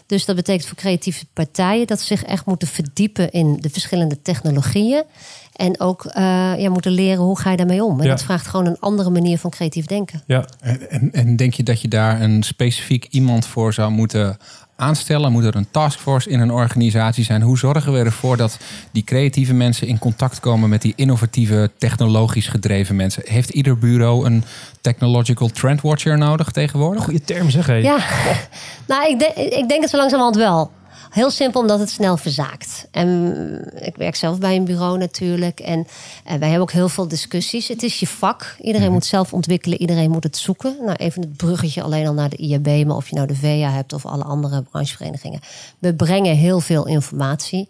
[0.06, 4.22] Dus dat betekent voor creatieve partijen dat ze zich echt moeten verdiepen in de verschillende
[4.22, 5.04] technologieën.
[5.54, 6.24] En ook eh,
[6.58, 8.00] ja, moeten leren hoe ga je daarmee om.
[8.00, 8.10] En Ja.
[8.12, 10.24] dat vraagt gewoon een andere manier van creatief denken.
[10.28, 14.38] Ja, En, en, en denk je dat je daar een specifiek iemand voor zou moeten
[14.76, 15.32] aanstellen?
[15.32, 17.42] Moet er een taskforce in een organisatie zijn?
[17.42, 18.58] Hoe zorgen we ervoor dat
[18.92, 23.24] die creatieve mensen in contact komen met die innovatieve, technologisch gedreven mensen?
[23.26, 24.44] Heeft ieder bureau een
[24.82, 27.04] technological trendwatcher nodig tegenwoordig?
[27.04, 27.74] goede term zeg hé.
[27.74, 27.98] Ja,
[28.88, 30.72] nou, ik, denk ik denk het zo langzamerhand wel.
[31.14, 32.88] Heel simpel, omdat het snel verzaakt.
[32.92, 33.08] En
[33.80, 35.60] ik werk zelf bij een bureau natuurlijk.
[35.60, 35.88] En,
[36.24, 37.68] en wij hebben ook heel veel discussies.
[37.68, 38.56] Het is je vak.
[38.62, 39.82] Iedereen moet zelf ontwikkelen.
[39.82, 40.76] Iedereen moet het zoeken.
[40.80, 42.86] Nou, even het bruggetje alleen al naar de IAB.
[42.86, 45.40] Maar of je nou de VEA hebt of alle andere brancheverenigingen.
[45.80, 47.70] We brengen heel veel informatie.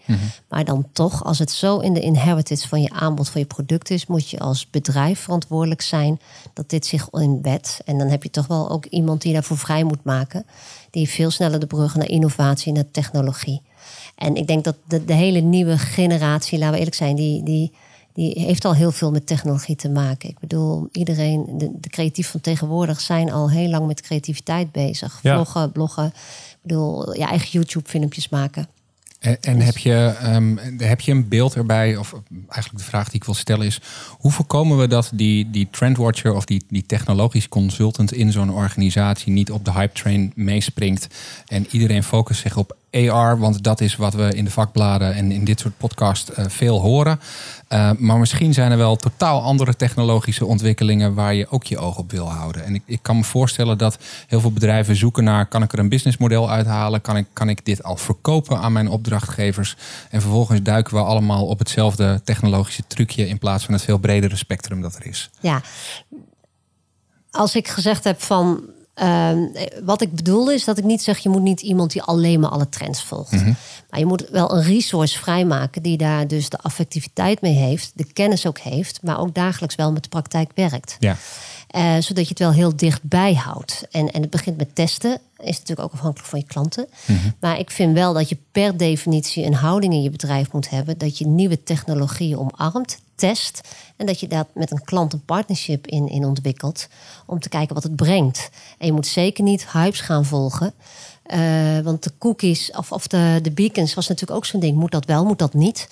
[0.49, 3.89] Maar dan toch, als het zo in de inheritance van je aanbod van je product
[3.89, 4.05] is...
[4.05, 6.19] moet je als bedrijf verantwoordelijk zijn
[6.53, 7.79] dat dit zich inbedt.
[7.85, 10.45] En dan heb je toch wel ook iemand die daarvoor vrij moet maken
[10.93, 13.61] die veel sneller de brug naar innovatie en naar technologie.
[14.15, 17.71] En ik denk dat de, de hele nieuwe generatie, laten we eerlijk zijn, die, die,
[18.13, 20.29] die heeft al heel veel met technologie te maken.
[20.29, 25.19] Ik bedoel, iedereen, de, de creatief van tegenwoordig zijn al heel lang met creativiteit bezig.
[25.21, 25.33] Ja.
[25.33, 28.67] Vloggen, bloggen, ik bedoel, je eigen YouTube-filmpjes maken.
[29.23, 32.13] En, en heb, je, ehm, heb je een beeld erbij, of
[32.47, 33.81] eigenlijk de vraag die ik wil stellen is...
[34.09, 39.31] hoe voorkomen we dat die, die trendwatcher of die, die technologisch consultant in zo'n organisatie...
[39.31, 41.07] niet op de hype train meespringt
[41.45, 43.39] en iedereen focust zich op AR...
[43.39, 46.79] want dat is wat we in de vakbladen en in dit soort podcast eh, veel
[46.79, 47.19] horen.
[47.69, 51.13] Uh, maar misschien zijn er wel totaal andere technologische ontwikkelingen...
[51.13, 52.65] waar je ook je oog op wil houden.
[52.65, 55.45] En ik, ik kan me voorstellen dat heel veel bedrijven zoeken naar...
[55.45, 57.01] kan ik er een businessmodel uithalen?
[57.01, 59.75] Kan ik, kan ik dit al verkopen aan mijn opdrachtgevers?
[60.09, 63.27] En vervolgens duiken we allemaal op hetzelfde technologische trucje...
[63.27, 65.29] in plaats van het veel bredere spectrum dat er is.
[65.39, 65.61] Ja,
[67.31, 68.63] als ik gezegd heb van
[69.01, 69.31] uh,
[69.83, 72.49] wat ik bedoel is dat ik niet zeg, je moet niet iemand die alleen maar
[72.49, 73.31] alle trends volgt.
[73.31, 73.55] Mm -hmm.
[73.89, 78.13] Maar je moet wel een resource vrijmaken die daar dus de affectiviteit mee heeft, de
[78.13, 80.95] kennis ook heeft, maar ook dagelijks wel met de praktijk werkt.
[80.99, 81.17] Ja.
[81.75, 83.85] Uh, zodat je het wel heel dichtbij houdt.
[83.91, 85.19] En, en het begint met testen.
[85.37, 86.87] Is natuurlijk ook afhankelijk van je klanten.
[87.05, 87.33] Mm -hmm.
[87.39, 90.97] Maar ik vind wel dat je per definitie een houding in je bedrijf moet hebben.
[90.97, 93.61] Dat je nieuwe technologieën omarmt, test.
[93.95, 96.87] En dat je daar met een klant een partnership in, in ontwikkelt.
[97.25, 98.49] Om te kijken wat het brengt.
[98.77, 100.73] En je moet zeker niet hypes gaan volgen.
[101.27, 104.77] Uh, want de cookies of, of de, de beacons was natuurlijk ook zo'n ding.
[104.77, 105.87] Moet dat wel, moet dat niet?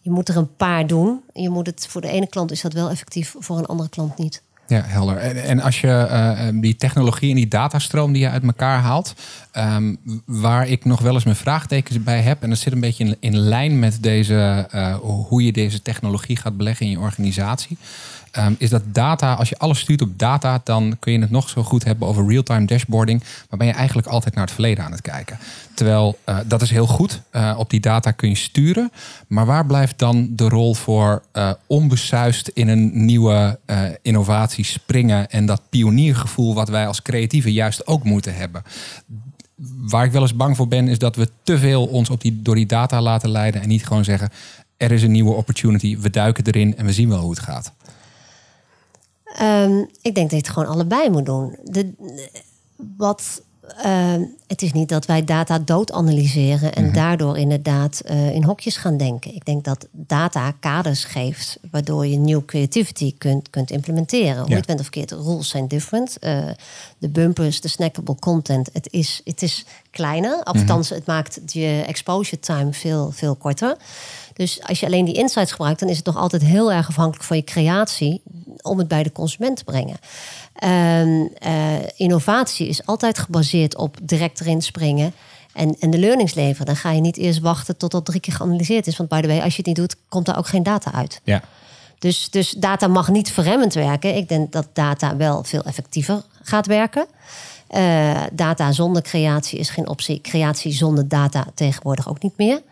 [0.00, 1.20] Je moet er een paar doen.
[1.32, 4.18] Je moet het, voor de ene klant is dat wel effectief, voor een andere klant
[4.18, 4.42] niet.
[4.66, 5.16] Ja, helder.
[5.16, 9.14] En, als je eh, eh, die technologie en die datastroom die je uit elkaar haalt,
[9.52, 13.04] ehm, waar ik nog wel eens mijn vraagtekens bij heb, en dat zit een beetje
[13.04, 17.76] in, in lijn met deze, eh, hoe je deze technologie gaat beleggen in je organisatie.
[18.34, 21.48] Ehm, is dat data, als je alles stuurt op data, dan kun je het nog
[21.48, 23.22] zo goed hebben over real-time dashboarding.
[23.48, 25.38] Maar ben je eigenlijk altijd naar het verleden aan het kijken.
[25.74, 27.20] Terwijl uh, dat is heel goed.
[27.32, 28.92] Uh, op die data kun je sturen.
[29.26, 33.58] Maar waar blijft dan de rol voor uh, onbesuist in een nieuwe
[34.02, 38.62] innovatie springen en dat pioniergevoel wat wij als creatieven juist ook moeten hebben?
[39.78, 42.42] Waar ik wel eens bang voor ben, is dat we te veel ons op die,
[42.42, 44.30] door die data laten leiden en niet gewoon zeggen:
[44.76, 47.72] er is een nieuwe opportunity, we duiken erin en we zien wel hoe het gaat.
[49.42, 51.56] Um, ik denk dat je het gewoon allebei moet doen.
[51.64, 51.92] De,
[52.96, 53.42] wat,
[53.84, 54.14] uh,
[54.46, 56.96] het is niet dat wij data dood analyseren en mm -hmm.
[56.96, 59.34] daardoor inderdaad uh, in hokjes gaan denken.
[59.34, 64.38] Ik denk dat data kaders geeft waardoor je nieuw creativity kunt, kunt implementeren.
[64.38, 64.56] Hoe ja.
[64.56, 66.16] het bent of verkeerd, rules zijn different.
[66.20, 66.48] Uh,
[66.98, 70.42] de bumpers, de snackable content, het is, het is kleiner.
[70.42, 70.96] Althans, mm -hmm.
[70.96, 73.76] het maakt je exposure time veel, veel korter.
[74.34, 77.24] Dus als je alleen die insights gebruikt, dan is het nog altijd heel erg afhankelijk
[77.24, 78.22] van je creatie
[78.62, 79.96] om het bij de consument te brengen.
[80.64, 85.12] Um, uh, innovatie is altijd gebaseerd op direct erin springen.
[85.52, 86.66] En, en de learnings leveren.
[86.66, 88.96] Dan ga je niet eerst wachten tot dat drie keer geanalyseerd is.
[88.96, 91.20] Want by the way, als je het niet doet, komt daar ook geen data uit.
[91.24, 91.42] Ja.
[91.98, 94.16] Dus, dus data mag niet verremmend werken.
[94.16, 97.06] Ik denk dat data wel veel effectiever gaat werken.
[97.70, 100.20] Uh, data zonder creatie is geen optie.
[100.20, 102.62] Creatie zonder data tegenwoordig ook niet meer.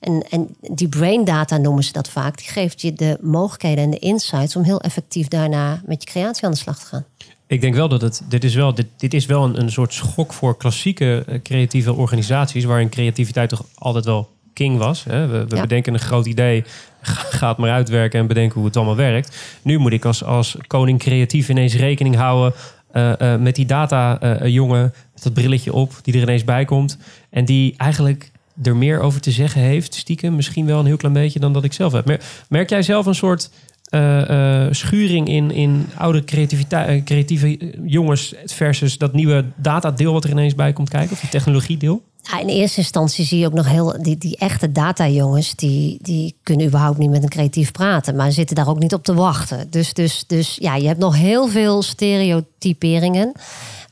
[0.00, 2.36] En, en die brain data noemen ze dat vaak.
[2.36, 6.44] Die geeft je de mogelijkheden en de insights om heel effectief daarna met je creatie
[6.44, 7.04] aan de slag te gaan.
[7.46, 8.22] Ik denk wel dat het.
[8.28, 11.92] Dit is wel, dit, dit is wel een, een soort schok voor klassieke uh, creatieve
[11.92, 12.64] organisaties.
[12.64, 15.04] waarin creativiteit toch altijd wel king was.
[15.04, 15.26] Hè?
[15.26, 15.60] We, we ja.
[15.60, 16.64] bedenken een groot idee,
[17.38, 19.36] ga het maar uitwerken en bedenken hoe het allemaal werkt.
[19.62, 22.58] Nu moet ik als, als koning creatief ineens rekening houden.
[22.92, 24.82] Uh, uh, met die data-jongen,
[25.12, 26.98] met dat brilletje op, die er ineens bij komt.
[27.30, 28.30] En die eigenlijk
[28.62, 31.64] er meer over te zeggen heeft, stiekem misschien wel een heel klein beetje dan dat
[31.64, 32.20] ik zelf heb.
[32.48, 33.50] Merk, jij zelf een soort
[33.90, 40.54] uh, schuring in, in oude creativiteit, creatieve jongens versus dat nieuwe datadeel wat er ineens
[40.54, 42.02] bij komt kijken, of die technologiedeel?
[42.22, 46.34] Ja, in eerste instantie zie je ook nog heel die, die echte data-jongens, die, die
[46.42, 49.66] kunnen überhaupt niet met een creatief praten, maar zitten daar ook niet op te wachten.
[49.70, 53.32] Dus, dus, dus ja, je hebt nog heel veel stereotyperingen.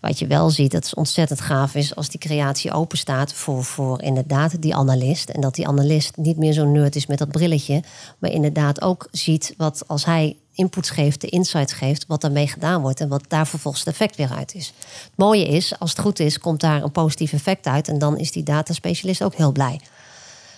[0.00, 3.64] Wat je wel ziet, dat is ontzettend gaaf is als die creatie open staat voor,
[3.64, 5.28] voor inderdaad die analist.
[5.28, 7.82] En dat die analist niet meer zo'n nerd is met dat brilletje,
[8.18, 12.80] maar inderdaad ook ziet wat als hij inputs geeft, de insights geeft, wat daarmee gedaan
[12.80, 14.72] wordt en wat daar vervolgens het effect weer uit is.
[15.04, 18.18] Het mooie is, als het goed is, komt daar een positief effect uit en dan
[18.18, 19.80] is die dataspecialist ook heel blij.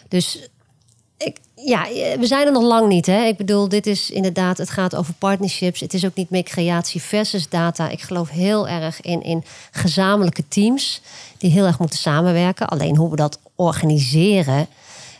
[0.09, 0.49] Dus
[1.17, 1.87] ik, ja,
[2.19, 3.07] we zijn er nog lang niet.
[3.07, 3.25] Hè?
[3.25, 5.81] Ik bedoel, dit is inderdaad, het gaat over partnerships.
[5.81, 7.89] Het is ook niet meer creatie versus data.
[7.89, 11.01] Ik geloof heel erg in, in gezamenlijke teams
[11.39, 12.69] die heel erg moeten samenwerken.
[12.69, 14.67] Alleen hoe we dat organiseren.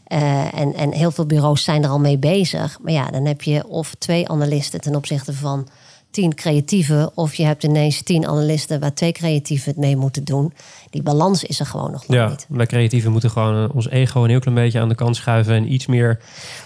[0.09, 2.79] Uh, en, en heel veel bureaus zijn er al mee bezig.
[2.81, 5.69] Maar ja, dan heb je of twee analisten ten opzichte van
[6.11, 7.17] tien creatieven.
[7.17, 10.53] Of je hebt ineens tien analisten waar twee creatieven het mee moeten doen.
[10.91, 12.47] Die balans is er gewoon nog ja, niet.
[12.49, 15.55] Wij creatieven moeten gewoon uh, ons ego een heel klein beetje aan de kant schuiven.
[15.55, 16.21] En iets meer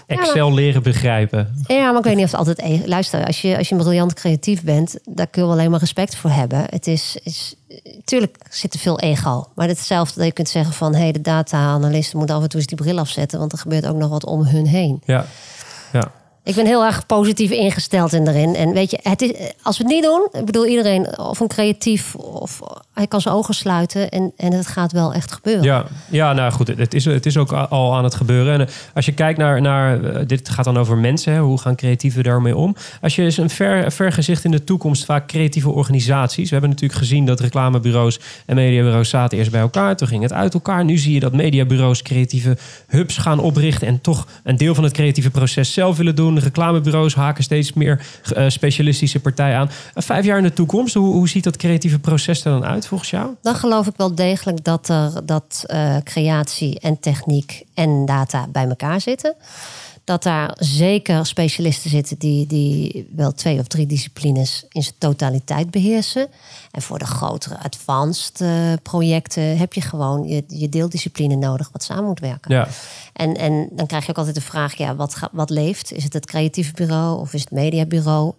[0.07, 1.55] Excel ja, maar, leren begrijpen.
[1.67, 2.59] Ja, maar ik weet niet of het altijd...
[2.59, 4.99] E Luister, als je, als je briljant creatief bent...
[5.05, 6.65] daar kun je alleen maar respect voor hebben.
[6.71, 7.19] Het is...
[7.23, 7.55] is
[8.05, 9.47] tuurlijk zit er veel ego.
[9.55, 10.95] Maar hetzelfde dat je kunt zeggen van...
[10.95, 13.39] hé, hey, de data-analisten moeten af en toe eens die bril afzetten...
[13.39, 15.03] want er gebeurt ook nog wat om hun heen.
[15.05, 15.27] Ja,
[15.93, 16.11] ja.
[16.45, 18.55] Ik ben heel erg positief ingesteld in erin.
[18.55, 21.49] En weet je, het is, als we het niet doen, ik bedoel iedereen, of een
[21.49, 22.61] creatief, of
[22.95, 25.63] hij kan zijn ogen sluiten en, en het gaat wel echt gebeuren.
[25.63, 28.61] Ja, ja nou goed, het is, het is ook al aan het gebeuren.
[28.61, 32.57] En als je kijkt naar, naar dit gaat dan over mensen, hoe gaan creatieven daarmee
[32.57, 32.77] om?
[33.01, 36.45] Als je eens een ver, ver gezicht in de toekomst, vaak creatieve organisaties.
[36.45, 39.97] We hebben natuurlijk gezien dat reclamebureaus en mediabureaus zaten eerst bij elkaar.
[39.97, 40.85] Toen ging het uit elkaar.
[40.85, 44.93] Nu zie je dat mediabureaus creatieve hubs gaan oprichten en toch een deel van het
[44.93, 46.31] creatieve proces zelf willen doen.
[46.35, 49.71] De reclamebureaus haken steeds meer uh, specialistische partijen aan.
[49.95, 52.87] Uh, vijf jaar in de toekomst, hoe, hoe ziet dat creatieve proces er dan uit
[52.87, 53.35] volgens jou?
[53.43, 58.69] Dan geloof ik wel degelijk dat er dat uh, creatie en techniek en data bij
[58.69, 59.35] elkaar zitten.
[60.05, 65.71] Dat daar zeker specialisten zitten die, die wel twee of drie disciplines in zijn totaliteit
[65.71, 66.27] beheersen.
[66.71, 71.83] En voor de grotere advanced uh, projecten heb je gewoon je, je deeldiscipline nodig wat
[71.83, 72.55] samen moet werken.
[72.55, 72.69] Ja.
[73.13, 75.93] En, en dan krijg je ook altijd de vraag: ja, wat, wat leeft?
[75.93, 78.33] Is het het creatieve bureau of is het mediabureau?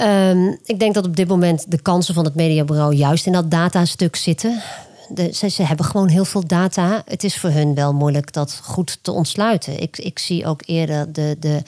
[0.00, 3.50] Um, ik denk dat op dit moment de kansen van het mediabureau juist in dat
[3.50, 4.62] datastuk zitten.
[5.32, 7.02] Ze, hebben gewoon heel veel data.
[7.04, 9.80] Het is voor hun wel moeilijk dat goed te ontsluiten.
[9.80, 11.62] Ik, ik zie ook eerder de, de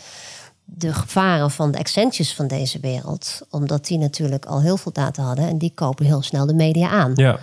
[0.68, 3.40] de gevaren van de Accentures van deze wereld.
[3.50, 5.48] Omdat die natuurlijk al heel veel data hadden.
[5.48, 7.12] En die kopen heel snel de media aan.
[7.14, 7.38] Ja.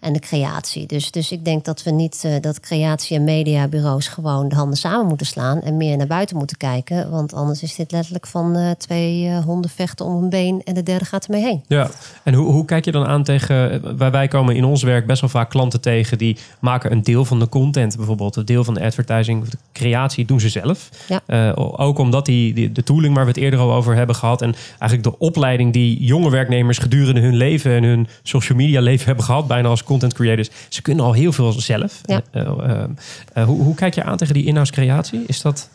[0.00, 0.86] En de creatie.
[0.86, 4.78] Dus, dus ik denk dat we niet eh, dat creatie- en mediabureaus gewoon de handen
[4.78, 5.60] samen moeten slaan.
[5.60, 7.10] En meer naar buiten moeten kijken.
[7.10, 10.62] Want anders is dit letterlijk van eh, twee eh, honden vechten om een been.
[10.64, 11.62] En de derde gaat ermee heen.
[11.66, 11.90] Ja,
[12.22, 13.96] en hoe, hoe kijk je dan aan tegen...
[13.98, 16.18] Wij, wij komen in ons werk best wel vaak klanten tegen...
[16.18, 18.36] die maken een deel van de content bijvoorbeeld.
[18.36, 20.90] Een deel van de advertising, of de creatie doen ze zelf.
[21.08, 21.52] Ja.
[21.54, 24.42] Ook omdat die, die, de tooling waar we het eerder al over hebben gehad...
[24.42, 27.72] en eigenlijk de opleiding die jonge werknemers gedurende hun leven...
[27.72, 30.50] en hun social media leven hebben gehad, bijna als content creators...
[30.68, 32.00] ze kunnen al heel veel zelf.
[32.04, 32.22] Ja.
[32.30, 32.84] Eh, eh,
[33.32, 35.24] eh, hoe, hoe kijk je aan tegen die in-house creatie?
[35.26, 35.68] Is dat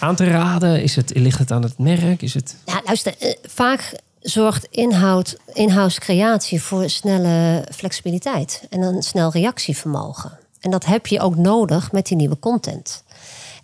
[0.00, 0.82] aan te raden?
[0.82, 2.22] Is het, ligt het aan het merk?
[2.22, 2.56] Is het...
[2.64, 3.14] Ja, luister,
[3.46, 10.38] vaak zorgt inhoud, in-house creatie voor snelle flexibiliteit en een snel reactievermogen.
[10.60, 13.04] En dat heb je ook nodig met die nieuwe content.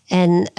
[0.07, 0.51] En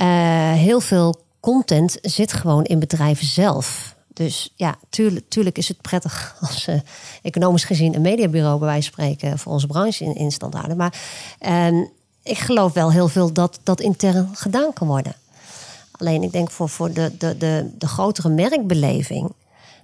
[0.56, 3.96] heel veel content zit gewoon in bedrijven zelf.
[4.24, 6.76] Dus ja, tuurlijk, tuurlijk is het prettig als uh,
[7.22, 10.78] economisch gezien een mediabureau bij wijze van spreken voor onze branche in, in stand houden.
[10.78, 10.94] Maar
[11.40, 11.76] ehm,
[12.24, 15.16] ik geloof wel heel veel dat dat intern gedaan kan worden.
[15.92, 19.32] Alleen ik denk voor, voor de, de, de, de grotere merkbeleving.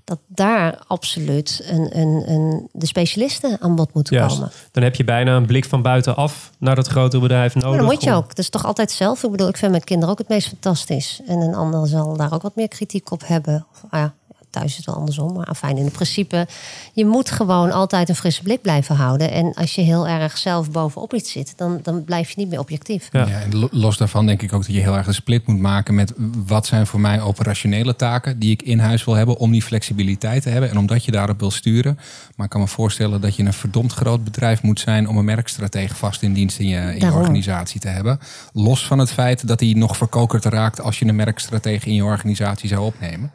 [0.04, 4.36] Dat daar absoluut een, een, een, de specialisten aan bod moeten Juist.
[4.36, 4.52] komen.
[4.72, 7.70] Dan heb je bijna een blik van buitenaf naar dat grotere bedrijf nodig.
[7.70, 8.28] Maar dat moet je ook.
[8.28, 9.24] Dat is toch altijd zelf.
[9.24, 11.22] Ik bedoel, ik vind mijn kinderen ook het meest fantastisch.
[11.28, 13.66] En een ander zal daar ook wat meer kritiek op hebben.
[13.72, 14.14] Of, ah ja,
[14.58, 15.34] thuis is het wel andersom.
[15.34, 16.48] Maar fijn, in het principe,
[16.94, 19.32] je moet gewoon altijd een frisse blik blijven houden.
[19.32, 22.60] En als je heel erg zelf bovenop iets zit, dan, dan blijf je niet meer
[22.60, 23.10] objectief.
[23.12, 23.28] Ja.
[23.28, 23.42] Ja.
[23.42, 25.96] en lo- los daarvan denk ik ook dat je heel erg de split moet maken
[25.96, 26.14] met
[26.46, 30.44] wat zijn voor mij operationele taken die ik in huis wil hebben om die flexibiliteit
[30.44, 32.00] te hebben en omdat je daarop wil sturen.
[32.36, 35.26] Maar ik kan me voorstellen dat je een verdomd groot bedrijf moet zijn om een
[35.26, 38.20] merkstratege vast in dienst in je, in je organisatie te hebben.
[38.54, 42.04] Los van het feit dat hij nog verkokerd raakt als je een merkstratege in je
[42.04, 43.32] organisatie zou opnemen.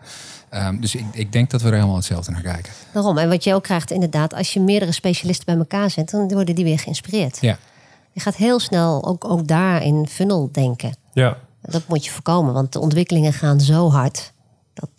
[0.52, 2.72] Ehm, dus ik, ik denk dat we er helemaal hetzelfde naar kijken.
[2.92, 3.18] Daarom.
[3.18, 6.54] En wat je ook krijgt inderdaad, als je meerdere specialisten bij elkaar zet, dan worden
[6.54, 7.38] die weer geïnspireerd.
[7.40, 7.58] Ja.
[8.12, 10.96] Je gaat heel snel ook, ook daar in funnel denken.
[11.12, 11.36] Ja.
[11.62, 14.31] Dat moet je voorkomen, want de ontwikkelingen gaan zo hard.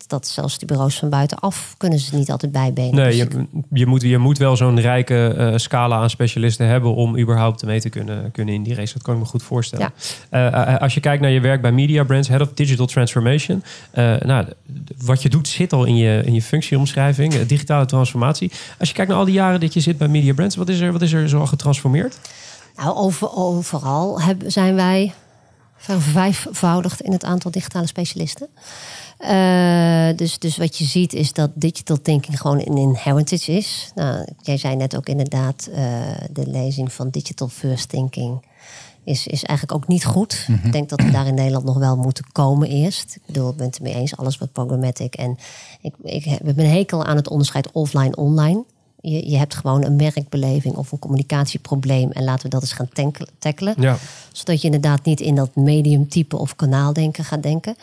[0.06, 2.94] Dat, zelfs die bureaus van buitenaf kunnen ze niet altijd bijbenen.
[2.94, 6.94] Nee, Dus je, je, moet, je moet wel zo'n rijke eh, scala aan specialisten hebben
[6.94, 8.92] om überhaupt mee te kunnen, kunnen in die race.
[8.92, 9.92] Dat kan ik me goed voorstellen.
[10.30, 13.62] Eh, eh, als je kijkt naar je werk bij Media Brands, Head of Digital Transformation.
[14.20, 14.46] nou,
[14.98, 18.50] wat je doet zit al in je, in je functieomschrijving, digitale transformatie.
[18.78, 20.80] Als je kijkt naar al die jaren dat je zit bij Media Brands, wat is
[20.80, 22.18] er, wat is er zo al getransformeerd?
[22.76, 25.12] Nou, over, overal zijn wij
[25.76, 28.48] vervijfvoudigd in het aantal digitale specialisten.
[29.24, 33.92] Eh, dus, dus wat je ziet is dat digital thinking gewoon een inheritance is.
[33.94, 38.42] Nou, jij zei net ook inderdaad, eh, de lezing van digital first thinking
[39.04, 40.46] is, is eigenlijk ook niet goed.
[40.64, 43.14] Ik denk dat we daar in Nederland nog wel moeten komen eerst.
[43.16, 45.14] Ik bedoel, ik ben het ermee eens, alles wat programmatic.
[45.14, 45.38] En
[45.80, 48.64] ik, ik heb een hekel aan het onderscheid offline-online.
[49.00, 52.10] Je, je hebt gewoon een merkbeleving of een communicatieprobleem.
[52.10, 52.88] En laten we dat eens gaan
[53.38, 53.96] tackelen Ja,
[54.32, 57.76] zodat je inderdaad niet in dat mediumtype of kanaaldenken gaat denken.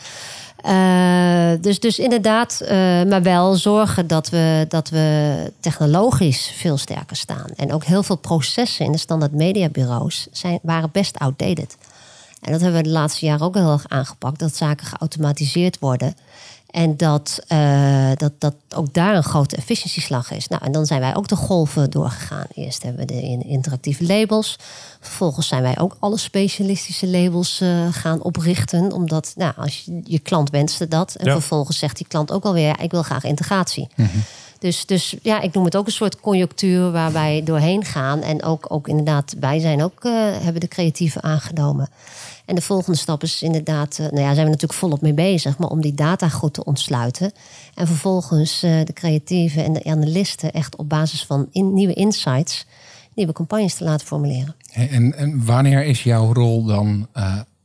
[0.62, 7.15] Eh, dus, dus inderdaad, eh, maar wel zorgen dat we, dat we technologisch veel sterker
[7.15, 7.47] staan.
[7.56, 11.78] En ook heel veel processen in de standaard mediabureaus zijn, waren best outdated.
[12.41, 14.39] En dat hebben we de laatste jaren ook heel erg aangepakt.
[14.39, 16.15] Dat zaken geautomatiseerd worden.
[16.72, 20.48] En dat, eh, dat, dat ook daar een grote efficiëntieslag is.
[20.48, 22.46] Nou, en dan zijn wij ook de golven doorgegaan.
[22.54, 24.56] Eerst hebben we de in- interactieve labels.
[25.00, 28.92] Vervolgens zijn wij ook alle specialistische labels eh, gaan oprichten.
[28.92, 31.16] Omdat nou, als je, je klant wenste dat.
[31.16, 31.32] En Ja.
[31.32, 32.68] vervolgens zegt die klant ook alweer...
[32.68, 33.88] Ja, ik wil graag integratie.
[34.62, 38.21] Dus, dus ja, ik noem het ook een soort conjunctuur waar wij doorheen gaan.
[38.21, 41.89] En ook, ook inderdaad, wij zijn ook, eh, hebben de creatieve aangenomen.
[42.45, 45.58] En de volgende stap is inderdaad, eh, nou ja, zijn we natuurlijk volop mee bezig,
[45.58, 47.32] maar om die data goed te ontsluiten.
[47.76, 52.65] En vervolgens eh, de creatieven en de analisten echt op basis van nieuwe insights
[53.15, 54.56] nieuwe campagnes te laten formuleren.
[54.74, 57.08] En, en wanneer is jouw rol dan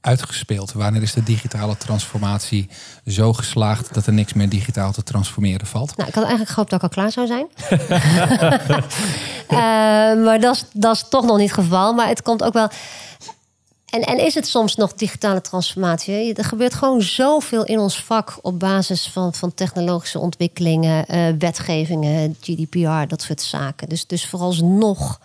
[0.06, 0.72] uitgespeeld?
[0.72, 2.68] Wanneer is de digitale transformatie
[3.06, 5.96] zo geslaagd dat er niks meer digitaal te transformeren valt?
[5.96, 7.46] Nou, ik had eigenlijk gehoopt dat ik al klaar zou zijn.
[9.46, 9.58] Eh,
[10.24, 10.40] maar
[10.74, 11.92] dat is, toch nog niet het geval.
[11.92, 12.68] Maar het komt ook wel.
[13.86, 16.34] En, en is het soms nog digitale transformatie?
[16.34, 22.36] Er gebeurt gewoon zoveel in ons vak op basis van, van technologische ontwikkelingen, eh, wetgevingen,
[22.40, 23.88] GDPR, dat soort zaken.
[23.88, 25.20] Dus, dus vooralsnog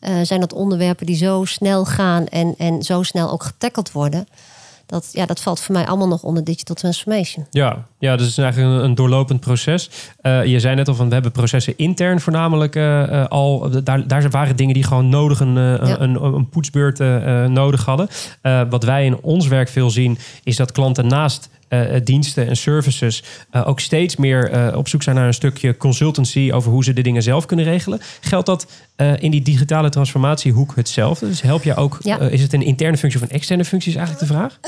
[0.00, 4.26] eh, zijn dat onderwerpen die zo snel gaan en, en zo snel ook getackeld worden.
[4.86, 7.46] Dat, ja, dat valt voor mij allemaal nog onder digital transformation.
[7.50, 9.90] Ja, ja dus het is eigenlijk een, een doorlopend proces.
[10.20, 13.70] Eh, je zei net al van we hebben processen intern voornamelijk eh, al.
[13.84, 16.00] Daar, daar waren dingen die gewoon nodig een, Ja.
[16.00, 16.98] een, een poetsbeurt
[17.48, 18.08] nodig hadden.
[18.70, 22.56] Wat wij in ons werk veel zien is dat klanten naast eh, eh, diensten en
[22.56, 26.92] services eh, ook steeds meer op zoek zijn naar een stukje consultancy over hoe ze
[26.92, 28.00] de dingen zelf kunnen regelen.
[28.20, 28.66] Geldt dat
[29.18, 31.28] in die digitale transformatiehoek hetzelfde?
[31.28, 32.18] Dus help je ook, Ja.
[32.18, 34.58] is het een interne functie of een externe functie, is eigenlijk de vraag?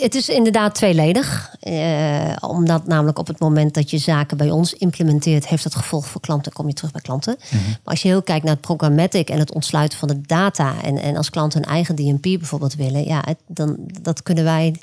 [0.00, 1.54] Het is inderdaad tweeledig.
[1.60, 6.06] Eh, omdat namelijk op het moment dat je zaken bij ons implementeert, heeft dat gevolg
[6.06, 7.36] voor klanten, kom je terug bij klanten.
[7.50, 10.74] Maar als je heel kijkt naar het programmatic en het ontsluiten van de data.
[10.82, 14.74] En, en als klanten een eigen DMP bijvoorbeeld willen, ja, het- dan dat kunnen wij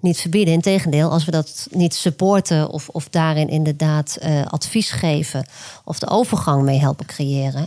[0.00, 0.54] niet verbieden.
[0.54, 5.46] Integendeel, als we dat niet supporten of, of daarin inderdaad eh, advies geven
[5.84, 7.66] of de overgang mee helpen creëren,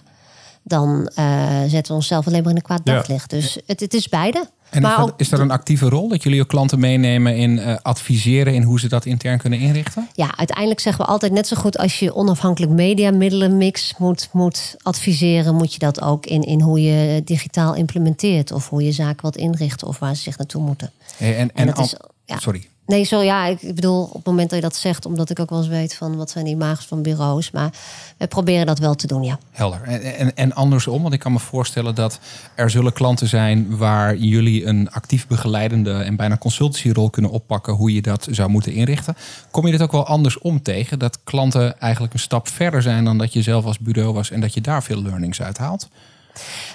[0.64, 2.94] dan eh, zetten we onszelf alleen maar in een kwaad Ja.
[2.94, 3.30] daglicht.
[3.30, 4.50] Dus het, het is beide.
[4.70, 7.38] En maar is, dat, ook- is dat een actieve rol dat jullie ook klanten meenemen
[7.38, 10.08] in eh, adviseren in hoe ze dat intern kunnen inrichten?
[10.14, 15.56] Ja, uiteindelijk zeggen we altijd net zo goed als je onafhankelijk mediamiddelenmix moet, moet adviseren,
[15.56, 19.36] moet je dat ook in, in hoe je digitaal implementeert of hoe je zaken wat
[19.38, 20.92] inrichten of waar ze zich naartoe moeten.
[21.18, 21.96] Hey, en, En en dat al- is,
[22.26, 22.40] ja.
[22.40, 22.68] Sorry.
[22.90, 25.50] Nee, zo ja, ik bedoel op het moment dat je dat zegt, omdat ik ook
[25.50, 27.74] wel eens weet van wat zijn die images van bureaus, maar
[28.18, 29.40] we proberen dat wel te doen, ja.
[29.52, 29.82] Helder.
[29.82, 32.20] En, en, en andersom, want ik kan me voorstellen dat
[32.56, 37.94] er zullen klanten zijn waar jullie een actief begeleidende en bijna consultancyrol kunnen oppakken hoe
[37.94, 39.16] je dat zou moeten inrichten.
[39.52, 41.00] Kom je dit ook wel andersom tegen?
[41.00, 44.42] Dat klanten eigenlijk een stap verder zijn dan dat je zelf als bureau was en
[44.42, 45.88] dat je daar veel learnings uit haalt?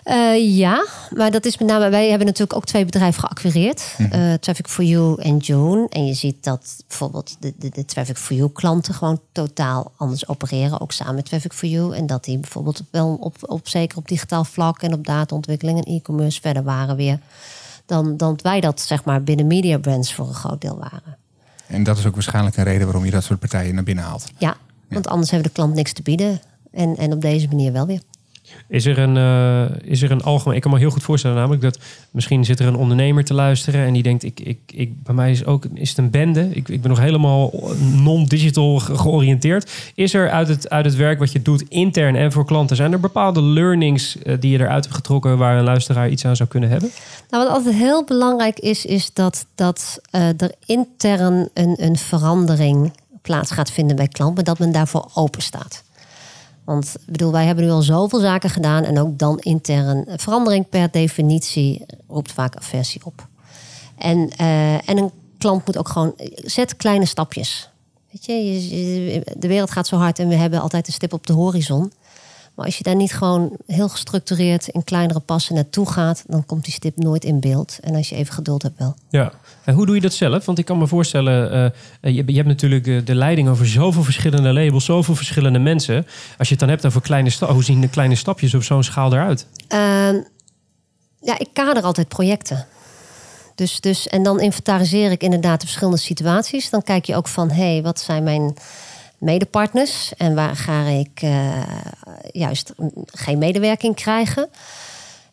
[0.03, 1.89] Eh, ja, maar dat is met name.
[1.89, 5.87] Wij hebben natuurlijk ook twee bedrijven geacquireerd: Eh, Traffic for You en June.
[5.89, 10.29] En je ziet dat bijvoorbeeld de, de, de Traffic for You klanten gewoon totaal anders
[10.29, 11.97] opereren, ook samen met Traffic for You.
[11.97, 15.95] En dat die bijvoorbeeld wel op, op zeker op digitaal vlak en op dataontwikkeling en
[15.95, 17.19] e-commerce verder waren weer.
[17.87, 21.17] Dan, dan wij dat zeg maar binnen Media Brands voor een groot deel waren.
[21.67, 24.25] En dat is ook waarschijnlijk een reden waarom je dat soort partijen naar binnen haalt.
[24.39, 24.57] Ja,
[24.89, 26.41] want anders hebben de klant niks te bieden.
[26.71, 28.01] En, en op deze manier wel weer.
[28.69, 30.57] Is er, een, eh, is er een algemeen...
[30.57, 31.79] Ik kan me heel goed voorstellen namelijk dat...
[32.11, 33.87] Misschien zit er een ondernemer te luisteren...
[33.87, 36.49] en die denkt, ik, ik, ik, bij mij is, ook, is het een bende.
[36.51, 39.73] Ik, ik ben nog helemaal non-digital ge- georiënteerd.
[39.95, 42.77] Is er uit het, uit het werk wat je doet intern en voor klanten...
[42.77, 45.39] zijn er bepaalde learnings eh, die je eruit hebt getrokken...
[45.39, 46.91] waar een luisteraar iets aan zou kunnen hebben?
[47.31, 52.93] Nou, wat altijd heel belangrijk is, is dat, dat eh, er intern een, een verandering
[53.23, 55.84] plaats gaat vinden bij klanten, dat men daarvoor open staat.
[56.65, 60.05] Want ik bedoel, wij hebben nu al zoveel zaken gedaan en ook dan intern.
[60.17, 63.27] Verandering per definitie roept vaak aversie op.
[63.97, 67.71] En, eh, en een klant moet ook gewoon, zet kleine stapjes.
[68.11, 71.33] Weet je, de wereld gaat zo hard en we hebben altijd een stip op de
[71.33, 71.93] horizon.
[72.55, 76.65] Maar als je daar niet gewoon heel gestructureerd in kleinere passen naartoe gaat, dan komt
[76.65, 77.79] die stip nooit in beeld.
[77.81, 78.95] En als je even geduld hebt, wel.
[79.09, 79.33] Ja.
[79.65, 80.45] En hoe doe je dat zelf?
[80.45, 84.03] Want ik kan me voorstellen, eh, je, je hebt natuurlijk eh, de leiding over zoveel
[84.03, 86.07] verschillende labels, zoveel verschillende mensen.
[86.39, 88.85] Als je het dan hebt over kleine stapjes, hoe zien de kleine stapjes op zo'n
[88.85, 89.47] schaal eruit?
[89.69, 90.17] Ehm,
[91.21, 92.67] ja, ik kader altijd projecten.
[93.55, 96.71] Dus, dus, en dan inventariseer ik inderdaad de verschillende situaties.
[96.71, 98.57] Dan kijk je ook van, hé, hey, wat zijn mijn
[99.19, 100.13] medepartners?
[100.17, 101.63] En waar ga ik eh,
[102.33, 104.49] juist mm, geen medewerking krijgen?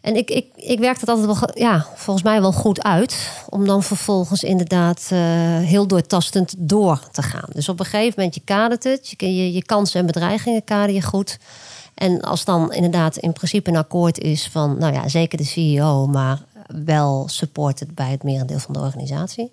[0.01, 3.43] En ik, ik, ik werk dat altijd wel, ja, volgens mij wel goed uit.
[3.49, 5.19] Om dan vervolgens inderdaad eh,
[5.57, 7.49] heel doortastend door te gaan.
[7.53, 9.09] Dus op een gegeven moment, je kadert het.
[9.09, 11.39] Je, je, je kansen en bedreigingen kader je goed.
[11.93, 16.07] En als dan inderdaad in principe een akkoord is van, nou ja, zeker de CEO,
[16.07, 19.51] maar wel supported bij het merendeel van de organisatie.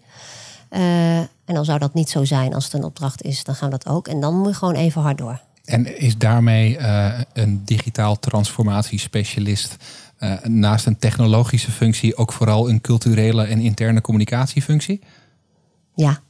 [0.69, 3.71] Eh, en dan zou dat niet zo zijn als het een opdracht is, dan gaan
[3.71, 4.09] we dat ook.
[4.09, 5.41] En dan moet je gewoon even hard door.
[5.65, 9.77] En is daarmee eh, een digitaal transformatiespecialist
[10.19, 15.01] eh, naast een technologische functie ook vooral een culturele en interne communicatiefunctie?
[15.95, 16.21] Ja.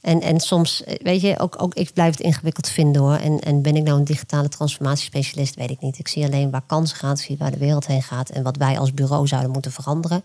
[0.00, 3.16] En, en soms, eh, weet je, ook, ook ik blijf het ingewikkeld vinden hoor.
[3.16, 5.98] En, en ben ik nou een digitale transformatiespecialist, weet ik niet.
[5.98, 8.78] Ik zie alleen waar kansen gaan, zie waar de wereld heen gaat en wat wij
[8.78, 10.22] als bureau zouden moeten veranderen.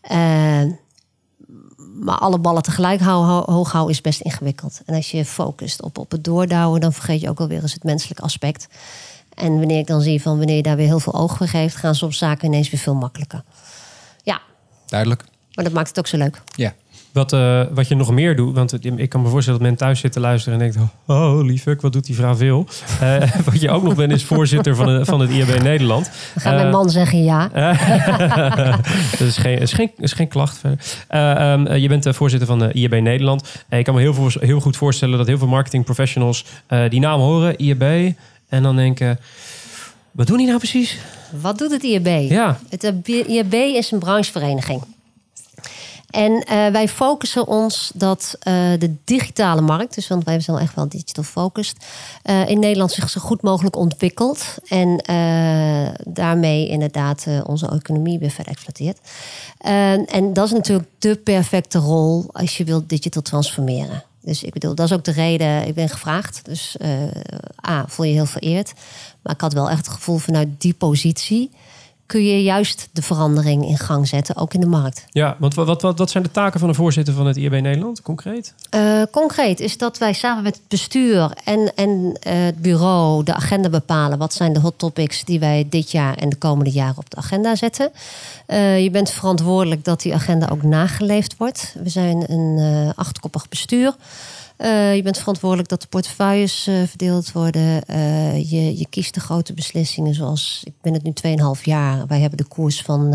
[0.00, 0.62] Eh,
[1.94, 4.80] maar alle ballen tegelijk hou, ho- hoog houden is best ingewikkeld.
[4.86, 7.84] En als je focust op, op het doordouwen, dan vergeet je ook alweer eens het
[7.84, 8.68] menselijke aspect.
[9.38, 11.76] En wanneer ik dan zie van wanneer je daar weer heel veel oog voor geeft,
[11.76, 13.42] gaan soms zaken ineens weer veel makkelijker.
[14.22, 14.40] Ja,
[14.86, 15.24] Duidelijk.
[15.54, 16.40] maar dat maakt het ook zo leuk.
[16.54, 16.72] Ja.
[17.12, 20.00] Wat, eh, wat je nog meer doet, want ik kan me voorstellen dat men thuis
[20.00, 22.66] zit te luisteren en denkt: Oh, holy fuck, wat doet die vrouw veel?
[23.00, 26.04] Eh, wat je ook nog bent, is voorzitter van, het- van het IAB Nederland.
[26.04, 27.48] Dan gaat mijn Eh, man zeggen ja.
[29.18, 30.78] dat is geen, is geen, is geen klacht verder.
[31.08, 33.64] Eh, ehm, eh, je bent voorzitter van de IAB Nederland.
[33.70, 37.20] Ik kan me heel, heel goed voorstellen dat heel veel marketing professionals eh, die naam
[37.20, 38.14] horen, IAB,
[38.48, 39.18] en dan denken:
[40.10, 40.98] wat doen die nou precies?
[41.40, 42.30] Wat doet het IAB?
[42.30, 44.82] Ja, Het IAB is een branchevereniging.
[46.10, 50.74] En eh, wij focussen ons dat eh, de digitale markt, dus want wij zijn echt
[50.74, 51.86] wel digital focused,
[52.22, 54.56] eh, in Nederland zich zo goed mogelijk ontwikkelt.
[54.68, 55.02] En
[56.04, 58.98] daarmee inderdaad onze economie weer verder exploiteert.
[60.10, 64.02] En dat is natuurlijk de perfecte rol als je wilt digital transformeren.
[64.22, 66.44] Dus ik bedoel, dat is ook de reden, ik ben gevraagd.
[66.44, 66.90] Dus eh,
[67.68, 68.72] A, voel je heel vereerd.
[69.22, 71.50] Maar ik had wel echt het gevoel vanuit die positie
[72.08, 75.04] kun je juist de verandering in gang zetten, ook in de markt.
[75.10, 78.02] Ja, want wat, wat, wat, zijn de taken van de voorzitter van het IAB Nederland,
[78.02, 78.54] concreet?
[78.74, 83.34] Uh, concreet is dat wij samen met het bestuur en, en uh, het bureau de
[83.34, 84.18] agenda bepalen.
[84.18, 87.16] Wat zijn de hot topics die wij dit jaar en de komende jaren op de
[87.16, 87.90] agenda zetten.
[88.46, 91.76] Uh, je bent verantwoordelijk dat die agenda ook nageleefd wordt.
[91.82, 93.94] We zijn een achtkoppig bestuur.
[94.58, 97.82] Uh, je bent verantwoordelijk dat de portefeuilles uh, verdeeld worden.
[97.90, 101.12] Uh, je, je, kiest de grote beslissingen zoals, ik ben het nu
[101.58, 102.06] 2,5 jaar.
[102.06, 103.14] Wij hebben de koers van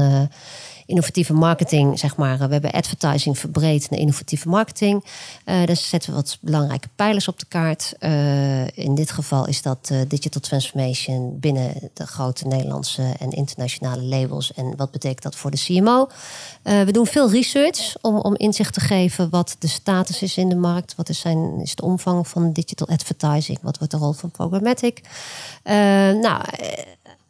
[0.86, 2.38] innovatieve marketing, zeg maar.
[2.38, 5.04] We hebben advertising verbreed naar innovatieve marketing.
[5.46, 7.94] Uh, dus zetten we wat belangrijke pijlers op de kaart.
[8.00, 14.54] Uh, in dit geval is dat digital transformation binnen de grote Nederlandse en internationale labels.
[14.54, 16.10] En wat betekent dat voor de CMO?
[16.64, 20.56] we doen veel research om, om inzicht te geven wat de status is in de
[20.56, 20.96] markt.
[20.96, 23.58] Wat is, zijn, is de omvang van digital advertising?
[23.62, 25.02] Wat wordt de rol van programmatic?
[25.64, 26.42] nou,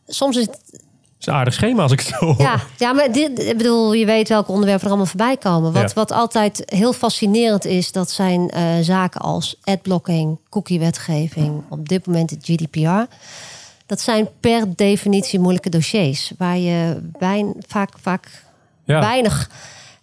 [0.07, 0.82] soms is het
[1.23, 2.41] is een aardig schema als ik het zo hoor.
[2.41, 5.71] Ja, ja maar dit, ik bedoel, je weet welke onderwerpen er allemaal voorbij komen.
[5.73, 5.95] Wat, ja.
[5.95, 12.29] wat altijd heel fascinerend is, dat zijn uh, zaken als adblocking, cookie-wetgeving, op dit moment
[12.29, 13.15] het GDPR.
[13.85, 17.09] Dat zijn per definitie moeilijke dossiers, waar je
[17.67, 18.43] vaak, vaak
[18.83, 18.99] ja.
[18.99, 19.49] weinig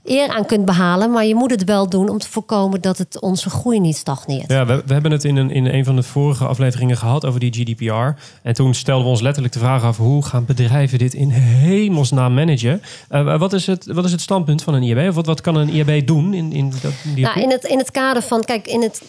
[0.04, 1.10] eer aan kunt behalen.
[1.10, 4.50] Maar je moet het wel doen om te voorkomen dat het onze groei niet stagneert.
[4.50, 7.40] Ja, we, we hebben het in een, in een van de vorige afleveringen gehad over
[7.40, 8.20] die GDPR.
[8.42, 9.96] En toen stelden we ons letterlijk de vraag af...
[9.96, 12.82] hoe gaan bedrijven dit in hemelsnaam managen?
[13.10, 15.08] Uh, wat, is het, wat is het standpunt van een IAB?
[15.08, 16.34] Of wat, wat kan een IAB doen?
[16.34, 18.44] In, in, dat, die nou, in, het, in het kader van...
[18.44, 19.02] Kijk, in het,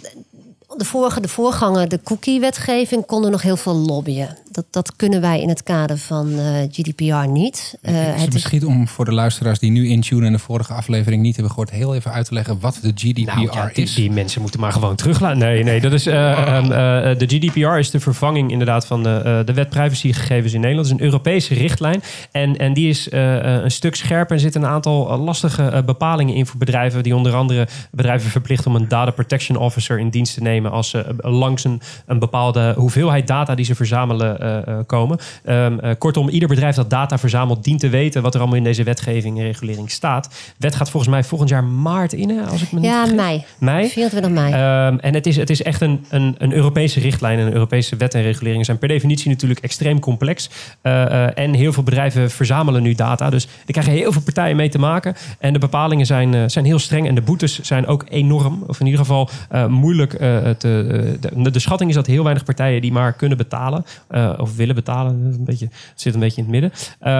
[0.78, 4.38] de vorige, de voorganger, de cookie-wetgeving, konden nog heel veel lobbyen.
[4.52, 7.78] Dat, dat kunnen wij in het kader van uh, GDPR niet.
[7.82, 11.22] Uh, is het misschien om voor de luisteraars die nu intunen en de vorige aflevering
[11.22, 13.94] niet hebben gehoord, heel even uit te leggen wat de GDPR nou, ja, die, is?
[13.94, 15.38] Die mensen moeten maar gewoon teruglaten.
[15.38, 16.08] Nee, nee, dat is.
[16.08, 16.70] Uh, um,
[17.20, 20.88] de GDPR is de vervanging inderdaad van de, de wet privacygegevens in Nederland.
[20.88, 22.02] Het is een Europese richtlijn.
[22.32, 26.60] En, en die is een stuk scherper en zit een aantal lastige bepalingen in voor
[26.60, 27.04] bedrijven.
[27.04, 30.90] Die onder andere bedrijven verplichten om een data protection officer in dienst te nemen als
[30.90, 34.41] ze langs een, een, bepaalde hoeveelheid data die ze verzamelen
[34.86, 35.18] komen.
[35.46, 38.64] Um, uh, kortom, ieder bedrijf dat data verzamelt dient te weten wat er allemaal in
[38.64, 40.54] deze wetgeving en regulering staat.
[40.58, 43.46] Wet gaat volgens mij volgend jaar maart in, hè, als ik me niet Ja, mei.
[43.58, 43.90] Mei.
[43.90, 44.88] 24 mei.
[44.88, 47.96] Um, en het is, het is echt een, een, een Europese richtlijn en een Europese
[47.96, 50.50] wet en reguleringen zijn per definitie natuurlijk extreem complex.
[50.82, 53.30] En heel veel bedrijven verzamelen nu data.
[53.30, 55.16] Dus er krijgen heel veel partijen mee te maken.
[55.40, 58.64] En de bepalingen zijn, zijn heel streng en de boetes zijn ook enorm.
[58.68, 59.30] Of in ieder geval
[59.68, 63.86] moeilijk te, de, de, schatting is dat heel weinig partijen die maar kunnen betalen
[64.32, 65.14] uh, of willen betalen.
[65.14, 66.72] Een beetje, zit een beetje in het midden.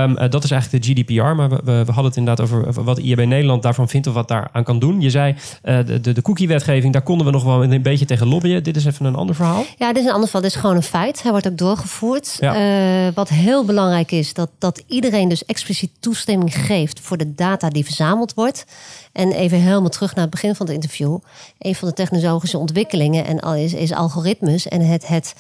[0.02, 2.98] Um, uh, dat is eigenlijk de GDPR, maar we, we, hadden het inderdaad over, wat
[2.98, 5.02] IAB Nederland daarvan vindt of wat daar aan kan doen.
[5.02, 8.28] Je zei uh, de, de, de cookie-wetgeving, daar konden we nog wel een beetje tegen
[8.28, 8.64] lobbyen.
[8.64, 9.64] Dit is even een ander verhaal.
[9.78, 10.42] Ja, dit is een ander verhaal.
[10.42, 11.22] Dit is gewoon een feit.
[11.22, 12.38] Hij wordt ook doorgevoerd.
[12.40, 13.12] Ja.
[13.14, 17.86] wat heel belangrijk is, dat, dat iedereen dus expliciet toestemming geeft voor de data die
[17.86, 18.66] verzameld wordt.
[19.12, 21.18] En even helemaal terug naar het begin van het interview.
[21.60, 25.36] Een van de technologische ontwikkelingen en al is, is algoritmes en het, het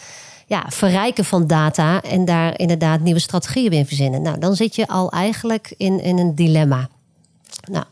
[0.51, 4.21] ja, verrijken van data en daar inderdaad nieuwe strategieën in verzinnen.
[4.21, 6.89] Nou, dan zit je al eigenlijk in, in een dilemma.
[7.71, 7.85] Nou,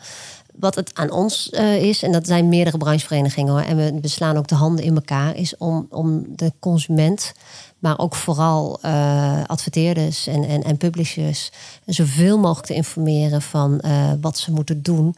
[0.55, 4.07] wat het aan ons uh, is, en dat zijn meerdere brancheverenigingen hoor, en we, we
[4.07, 7.33] slaan ook de handen in elkaar, is om, om de consument,
[7.79, 11.51] maar ook vooral uh, adverteerders en, en, en publishers,
[11.85, 15.15] zoveel mogelijk te informeren van uh, wat ze moeten doen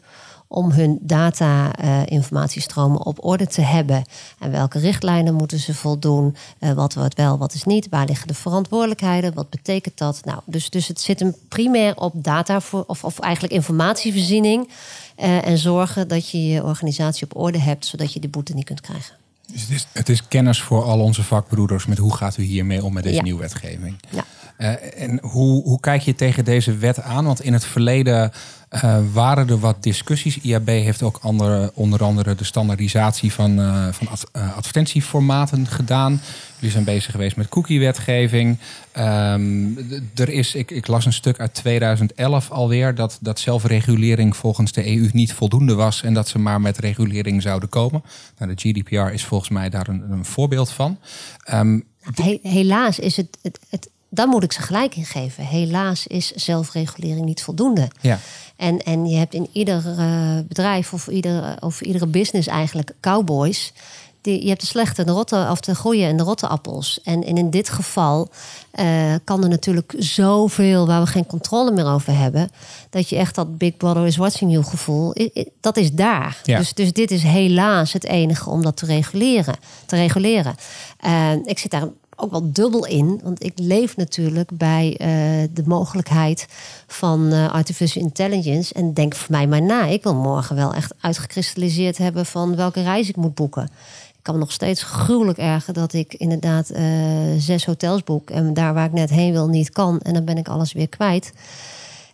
[0.52, 4.04] om hun data-informatiestromen uh, op orde te hebben.
[4.38, 6.36] En welke richtlijnen moeten ze voldoen?
[6.60, 7.86] Uh, wat wordt wel, wat is niet?
[7.90, 9.34] Waar liggen de verantwoordelijkheden?
[9.34, 10.20] Wat betekent dat?
[10.24, 14.68] Nou, dus, dus het zit hem primair op data voor, of, of eigenlijk informatievoorziening.
[15.18, 18.64] Uh, en zorgen dat je je organisatie op orde hebt, zodat je de boete niet
[18.64, 19.14] kunt krijgen.
[19.52, 22.84] Dus het is, het is kennis voor al onze vakbroeders met hoe gaat u hiermee
[22.84, 23.22] om met deze ja.
[23.22, 23.96] nieuwe wetgeving.
[24.10, 24.24] Ja.
[24.58, 27.24] Uh, en hoe, hoe kijk je tegen deze wet aan?
[27.24, 28.32] Want in het verleden
[28.74, 30.38] uh, waren er wat discussies.
[30.38, 36.20] IAB heeft ook andere, onder andere de standaardisatie van, uh, van ad, advertentieformaten gedaan.
[36.54, 38.58] Jullie zijn bezig geweest met cookie-wetgeving.
[38.98, 39.78] Um,
[40.14, 44.96] er is, ik, ik, las een stuk uit 2011 alweer dat, dat zelfregulering volgens de
[44.96, 48.02] EU niet voldoende was en dat ze maar met regulering zouden komen.
[48.38, 50.98] Nou, de GDPR is volgens mij daar een, een voorbeeld van.
[52.14, 55.44] He, helaas is het, het, het daar moet ik ze gelijk in geven.
[55.44, 57.88] Helaas is zelfregulering niet voldoende.
[58.00, 58.18] Ja.
[58.56, 63.72] En, en je hebt in ieder uh, bedrijf of, ieder, of iedere business eigenlijk cowboys.
[64.20, 67.00] Die, je hebt de slechte, de rotte, of de goede en de rotte appels.
[67.04, 68.28] En, en in dit geval
[68.74, 72.50] uh, kan er natuurlijk zoveel waar we geen controle meer over hebben.
[72.90, 75.14] Dat je echt dat Big Brother is watching you gevoel,
[75.60, 76.40] dat is daar.
[76.44, 76.58] Ja.
[76.58, 79.56] Dus, dus dit is helaas het enige om dat te reguleren.
[79.86, 80.54] Te reguleren.
[81.06, 83.20] Uh, ik zit daar ook wel dubbel in.
[83.22, 86.46] Want ik leef natuurlijk bij uh, de mogelijkheid
[86.86, 88.74] van uh, artificial intelligence.
[88.74, 89.86] En denk voor mij maar na.
[89.86, 93.70] Ik wil morgen wel echt uitgekristalliseerd hebben van welke reis ik moet boeken.
[94.22, 96.78] Ik kan me nog steeds gruwelijk ergen dat ik inderdaad uh,
[97.38, 98.30] zes hotels boek.
[98.30, 100.00] En daar waar ik net heen wil niet kan.
[100.00, 101.32] En dan ben ik alles weer kwijt.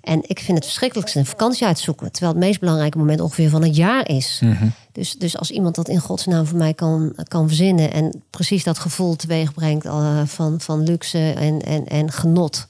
[0.01, 2.13] En ik vind het verschrikkelijk een vakantie uitzoeken.
[2.13, 4.39] Terwijl het meest belangrijke moment ongeveer van het jaar is.
[4.43, 4.69] Mhm.
[4.93, 7.93] Dus, dus als iemand dat in godsnaam voor mij kan, kan verzinnen.
[7.93, 12.67] En precies dat gevoel teweeg brengt uh, van, van luxe en, en, en genot.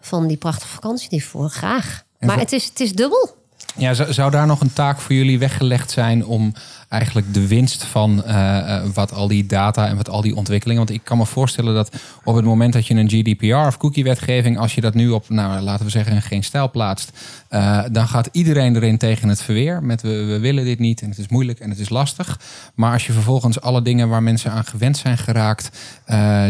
[0.00, 2.04] Van die prachtige vakantie die voor graag.
[2.18, 3.36] Maar het is, het is dubbel.
[3.76, 6.54] Ja, zou, zou daar nog een taak voor jullie weggelegd zijn om
[6.94, 10.84] eigenlijk de winst van uh, wat al die data en wat al die ontwikkelingen.
[10.84, 14.58] Want ik kan me voorstellen dat op het moment dat je een GDPR of cookie-wetgeving,
[14.58, 17.10] als je dat nu op, nou laten we zeggen, geen stijl plaatst,
[17.50, 19.82] uh, dan gaat iedereen erin tegen het verweer.
[19.82, 22.40] Met we, we, willen dit niet en het is moeilijk en het is lastig.
[22.74, 25.70] Maar als je vervolgens alle dingen waar mensen aan gewend zijn geraakt,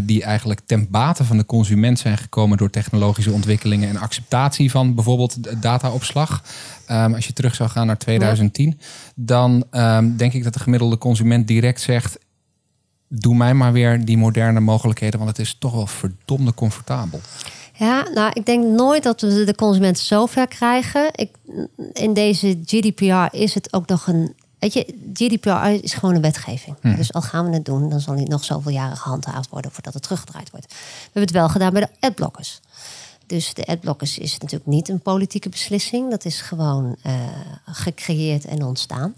[0.02, 4.94] die eigenlijk ten bate van de consument zijn gekomen door technologische ontwikkelingen en acceptatie van
[4.94, 6.42] bijvoorbeeld dataopslag.
[6.90, 8.86] Um, als je terug zou gaan naar 2010, ja.
[9.14, 12.18] dan um, denk ik dat de gemiddelde consument direct zegt:
[13.08, 17.20] Doe mij maar weer die moderne mogelijkheden, want het is toch wel verdomde comfortabel.
[17.76, 21.08] Ja, nou, ik denk nooit dat we de consument zo ver krijgen.
[21.12, 21.30] Ik,
[21.92, 24.34] in deze GDPR is het ook nog een.
[24.58, 26.76] Weet je, GDPR is gewoon een wetgeving.
[26.80, 26.96] Mhm.
[26.96, 29.94] Dus al gaan we het doen, dan zal die nog zoveel jaren gehandhaafd worden voordat
[29.94, 30.66] het teruggedraaid wordt.
[30.68, 32.60] We hebben het wel gedaan bij de adblockers.
[33.26, 36.10] Dus de adblockers is natuurlijk niet een politieke beslissing.
[36.10, 37.12] Dat is gewoon uh,
[37.66, 39.14] gecreëerd en ontstaan.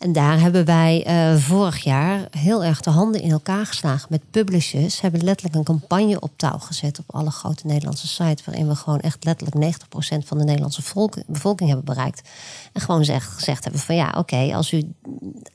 [0.00, 4.30] En daar hebben wij uh, vorig jaar heel erg de handen in elkaar geslagen met
[4.30, 5.00] publishers.
[5.00, 8.44] Hebben letterlijk een campagne op touw gezet op alle grote Nederlandse sites.
[8.44, 12.28] Waarin we gewoon echt letterlijk 90% van de Nederlandse volk, bevolking hebben bereikt.
[12.72, 14.92] En gewoon zeg, gezegd hebben van ja, oké, okay, als, u,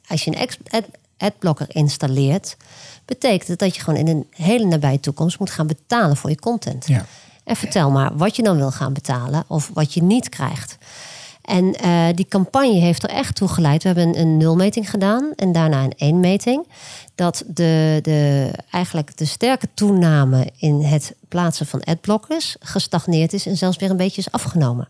[0.07, 0.85] als je een ad,
[1.17, 2.57] adblocker installeert,
[3.05, 6.39] betekent het dat je gewoon in een hele nabije toekomst moet gaan betalen voor je
[6.39, 6.87] content.
[6.87, 7.05] Ja.
[7.43, 10.77] En vertel maar wat je dan wil gaan betalen of wat je niet krijgt.
[11.45, 13.83] En uh, die campagne heeft er echt toe geleid.
[13.83, 16.67] We hebben een, een nulmeting gedaan en daarna een één-meting.
[17.15, 23.57] Dat de, de, eigenlijk de sterke toename in het plaatsen van adblockers gestagneerd is en
[23.57, 24.87] zelfs weer een beetje is afgenomen.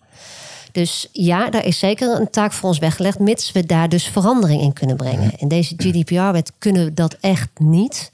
[0.71, 4.61] Dus ja, daar is zeker een taak voor ons weggelegd, mits we daar dus verandering
[4.61, 5.31] in kunnen brengen.
[5.37, 8.11] In deze GDPR-wet kunnen we dat echt niet.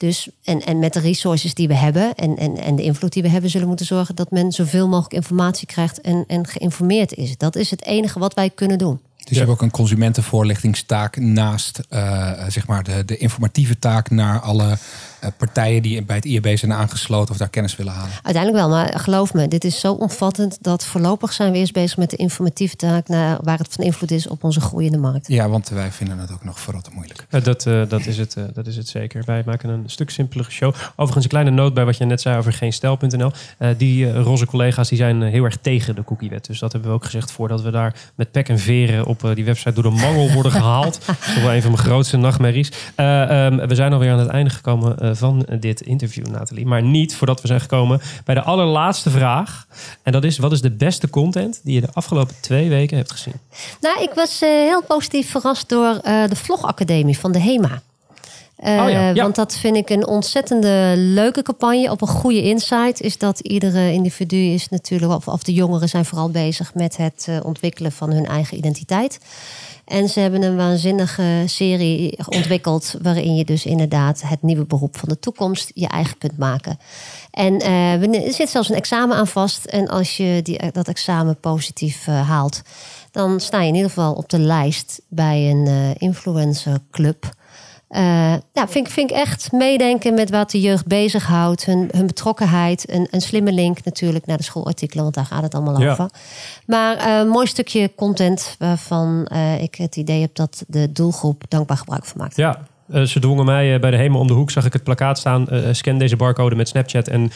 [0.00, 3.22] Dus, en, en met de resources die we hebben en, en, en de invloed die
[3.22, 7.14] we hebben, zullen we moeten zorgen dat men zoveel mogelijk informatie krijgt en, en geïnformeerd
[7.14, 7.36] is.
[7.36, 9.00] Dat is het enige wat wij kunnen doen.
[9.16, 14.40] Dus je hebt ook een consumentenvoorlichtingstaak naast uh, zeg maar de, de informatieve taak naar
[14.40, 14.78] alle
[15.36, 18.10] partijen die bij het IAB zijn aangesloten of daar kennis willen halen.
[18.22, 21.96] Uiteindelijk wel, maar geloof me, dit is zo omvattend dat voorlopig zijn we eerst bezig
[21.96, 25.28] met de informatieve taak naar waar het van invloed is op onze groeiende markt.
[25.28, 27.26] Ja, want wij vinden het ook nog verrotte moeilijk.
[27.30, 29.22] Ja, dat, uh, dat, is het, dat is het zeker.
[29.26, 30.74] Wij maken een stuk simpelere show.
[30.90, 33.32] Overigens een kleine noot bij wat je net zei over geenstijl.nl.
[33.76, 36.46] die roze collega's die zijn heel erg tegen de cookiewet.
[36.46, 39.44] Dus dat hebben we ook gezegd voordat we daar met pek en veren op die
[39.44, 41.00] website door de mangel worden gehaald.
[41.06, 42.72] dat is wel een van mijn grootste nachtmerries.
[42.96, 46.66] Uh, um, we zijn alweer aan het einde gekomen uh, van dit interview, Nathalie.
[46.66, 49.66] Maar niet voordat we zijn gekomen bij de allerlaatste vraag.
[50.02, 53.12] En dat is, wat is de beste content die je de afgelopen twee weken hebt
[53.12, 53.34] gezien?
[53.80, 57.82] Nou, ik was uh, heel positief verrast door de Vlogacademie van de HEMA.
[58.64, 59.22] Uh, oh ja, ja.
[59.22, 61.90] Want dat vind ik een ontzettende leuke campagne.
[61.90, 66.04] Op een goede insight is dat iedere individu is natuurlijk, of, of de jongeren zijn
[66.04, 69.18] vooral bezig met het uh, ontwikkelen van hun eigen identiteit.
[69.84, 72.94] En ze hebben een waanzinnige serie ontwikkeld.
[73.02, 76.78] waarin je dus inderdaad het nieuwe beroep van de toekomst je eigen kunt maken.
[77.30, 79.64] En uh, er zit zelfs een examen aan vast.
[79.64, 82.62] En als je die, dat examen positief uh, haalt,
[83.10, 87.38] dan sta je in ieder geval op de lijst bij een uh, influencerclub.
[87.90, 88.00] Uh,
[88.52, 91.64] ja, vind, vind ik echt meedenken met wat de jeugd bezighoudt.
[91.64, 92.90] Hun, hun betrokkenheid.
[92.92, 95.90] Een, een slimme link natuurlijk naar de schoolartikelen, want daar gaat het allemaal Ja.
[95.90, 96.10] over.
[96.66, 101.42] Maar eh, een mooi stukje content waarvan eh, ik het idee heb dat de doelgroep
[101.48, 102.36] dankbaar gebruik van maakt.
[102.36, 102.60] Ja,
[102.92, 105.18] eh, ze dwongen mij eh, bij de hemel om de hoek, zag ik het plakkaat
[105.18, 105.48] staan.
[105.48, 107.30] eh, scan deze barcode met Snapchat en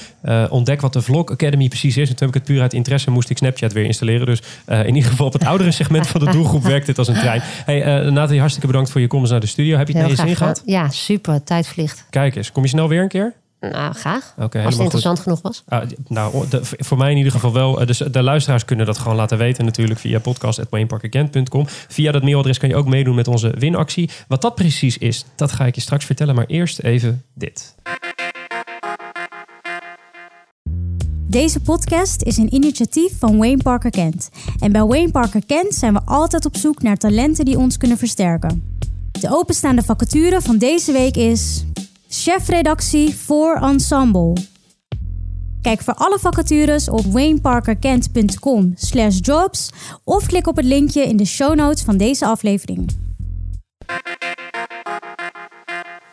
[0.51, 2.09] ontdek wat de Vlog Academy precies is.
[2.09, 4.27] En toen heb ik het puur uit interesse, moest ik Snapchat weer installeren.
[4.27, 7.15] Dus in ieder geval op het oudere segment van de doelgroep werkt dit als een
[7.15, 7.41] trein.
[7.43, 9.77] Hey, Nathalie, hartstikke bedankt voor je komst naar de studio.
[9.77, 10.63] Heb je het naar je zin gehad?
[10.67, 11.45] Ja, super.
[11.45, 12.07] Tijd vliegt.
[12.11, 13.35] Kijk eens, kom je snel weer een keer?
[13.71, 14.35] Nou, graag.
[14.39, 14.81] Als het goed.
[14.83, 15.63] interessant genoeg was.
[15.69, 17.81] Ah, nou, de- voor mij in ieder geval wel.
[17.81, 21.65] Eh, Dus de luisteraars kunnen dat gewoon laten weten natuurlijk via podcast.wayneparkagent.com.
[21.89, 24.11] Via dat mailadres kan je ook meedoen met onze winactie.
[24.29, 26.35] Wat dat precies is, dat ga ik je straks vertellen.
[26.35, 27.75] Maar eerst even dit.
[31.27, 34.29] Deze podcast is een initiatief van Wayne Parker Kent.
[34.59, 37.99] En bij Wayne Parker Kent zijn we altijd op zoek naar talenten die ons kunnen
[37.99, 38.77] versterken.
[39.21, 41.65] De openstaande vacature van deze week is
[42.23, 44.33] chefredactie voor Ensemble.
[45.63, 49.71] Kijk voor alle vacatures op wayneparkerkent.com slash jobs
[50.05, 52.89] of klik op het linkje in de show notes van deze aflevering.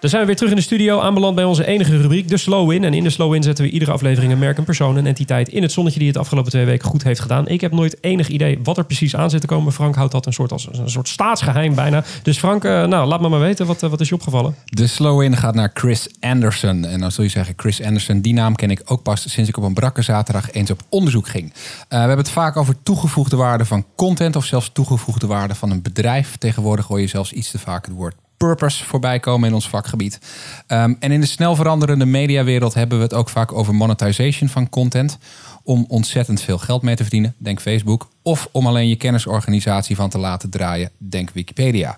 [0.02, 2.72] Dan zijn we weer terug in de studio, aanbeland bij onze enige rubriek, de Slow
[2.72, 2.84] In.
[2.84, 5.50] En in de Slow In zetten we iedere aflevering een merk, een persoon, een entiteit
[5.50, 7.48] in het zonnetje die het afgelopen twee weken goed heeft gedaan.
[7.48, 9.74] Ik heb nooit enig idee wat er precies aan zit te komen.
[9.74, 12.04] Frank houdt dat een soort, als een soort staatsgeheim bijna.
[12.24, 14.56] Dus Frank, eh, nou, laat me maar weten, wat, eh, wat is je opgevallen?
[14.66, 16.86] De slow-in gaat naar Chris Anderson.
[16.86, 19.58] En dan zul je zeggen, Chris Anderson, die naam ken ik ook pas sinds ik
[19.58, 21.54] op een brakke zaterdag eens op onderzoek ging.
[21.54, 25.72] Eh, we hebben het vaak over toegevoegde waarde van content of zelfs toegevoegde waarde van
[25.72, 26.38] een bedrijf.
[26.38, 28.16] Tegenwoordig hoor je zelfs iets te vaak het woord
[28.48, 30.20] purpose voorbij komen in ons vakgebied.
[30.68, 34.70] Ehm, en in de snel veranderende mediawereld hebben we het ook vaak over monetization van
[34.70, 35.18] content.
[35.64, 38.10] Om ontzettend veel geld mee te verdienen, denk Facebook.
[38.22, 41.98] Of om alleen je kennisorganisatie van te laten draaien, denk Wikipedia.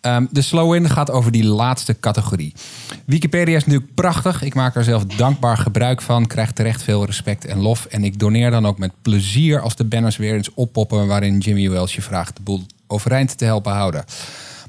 [0.00, 2.54] Ehm, de slow-in gaat over die laatste categorie.
[3.04, 4.42] Wikipedia is natuurlijk prachtig.
[4.42, 6.26] Ik maak er zelf dankbaar gebruik van.
[6.26, 7.84] Krijg terecht veel respect en lof.
[7.84, 11.06] En ik doneer dan ook met plezier als de banners weer eens oppoppen...
[11.06, 14.04] waarin Jimmy Wells je vraagt de boel overeind te helpen houden.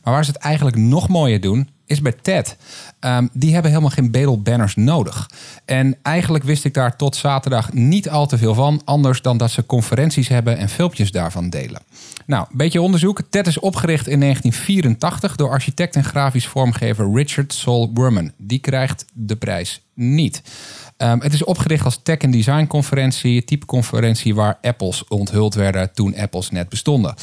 [0.03, 2.57] Maar waar ze het eigenlijk nog mooier doen, is bij TED.
[2.99, 5.29] Ehm, die hebben helemaal geen bedel-banners nodig.
[5.65, 8.81] En eigenlijk wist ik daar tot zaterdag niet al te veel van.
[8.85, 11.81] Anders dan dat ze conferenties hebben en filmpjes daarvan delen.
[12.25, 13.21] Nou, een beetje onderzoek.
[13.29, 18.31] TED is opgericht in 1984 door architect en grafisch vormgever Richard Saul Wurman.
[18.37, 20.41] Die krijgt de prijs niet.
[20.97, 25.53] Ehm, het is opgericht als tech- en design conferentie, een type conferentie waar Apples onthuld
[25.53, 27.15] werden toen Apples net bestonden.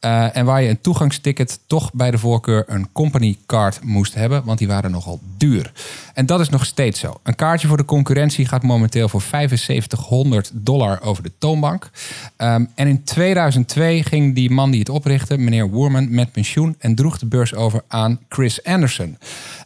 [0.00, 4.44] Eh, en waar je een toegangsticket toch bij de voorkeur een company card moest hebben,
[4.44, 5.72] want die waren nogal duur.
[6.14, 7.20] En dat is nog steeds zo.
[7.22, 11.90] Een kaartje voor de concurrentie gaat momenteel voor 7500 dollar over de toonbank.
[12.36, 16.94] Ehm, en in 2002 ging die man die het oprichtte, meneer Woerman, met pensioen en
[16.94, 19.18] droeg de beurs over aan Chris Anderson.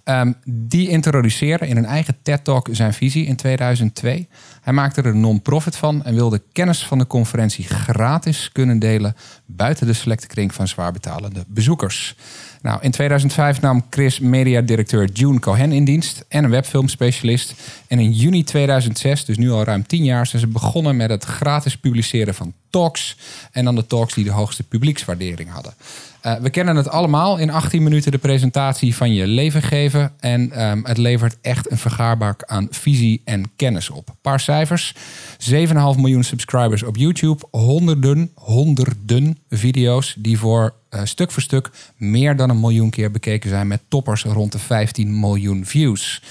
[0.04, 4.28] Ehm, die introduceerde in een eigen TED-talk zijn visie in 2002.
[4.60, 9.16] Hij maakte er een non-profit van en wilde kennis van de conferentie gratis kunnen delen
[9.46, 12.16] buiten de selecte kring van zwaar betalende bezoekers.
[12.62, 17.54] Nou, in 2005 nam Chris mediadirecteur June Cohen in dienst en een webfilmspecialist.
[17.86, 21.24] En in juni 2006, dus nu al ruim 10 jaar, zijn ze begonnen met het
[21.24, 23.16] gratis publiceren van talks.
[23.52, 25.74] En dan de talks die de hoogste publiekswaardering hadden.
[26.20, 27.38] Eh, we kennen het allemaal.
[27.38, 30.12] In 18 minuten de presentatie van je leven geven.
[30.20, 34.08] En ehm, het levert echt een vergaarbak aan visie en kennis op.
[34.08, 34.94] Een paar cijfers.
[35.38, 37.44] 7,5 miljoen subscribers op YouTube.
[37.50, 43.48] Honderden, honderden video's die voor eh, stuk voor stuk meer dan een miljoen keer bekeken
[43.48, 43.66] zijn.
[43.66, 46.22] Met toppers rond de 15 miljoen views.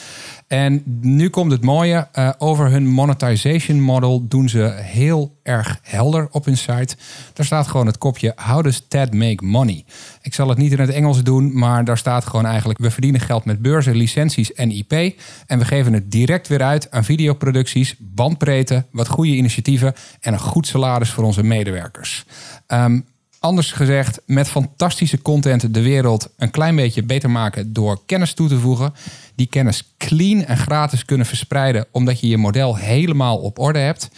[0.48, 2.08] En nu komt het mooie.
[2.12, 6.96] eh, over hun monetization model doen ze heel erg helder op hun site.
[7.34, 9.86] Daar staat gewoon het kopje How does TED make money?
[10.22, 12.80] Ik zal het niet in het Engels doen, maar daar staat gewoon eigenlijk...
[12.80, 14.92] we verdienen geld met beurzen, licenties en IP.
[15.48, 19.94] En we geven het direct weer uit aan videoproducties, bandbreedte, wat goede initiatieven...
[20.20, 22.26] en een goed salaris voor onze medewerkers.
[22.68, 23.00] Ehm,
[23.40, 28.48] Anders gezegd, met fantastische content de wereld een klein beetje beter maken door kennis toe
[28.48, 28.94] te voegen.
[29.36, 34.10] Die kennis clean en gratis kunnen verspreiden omdat je je model helemaal op orde hebt.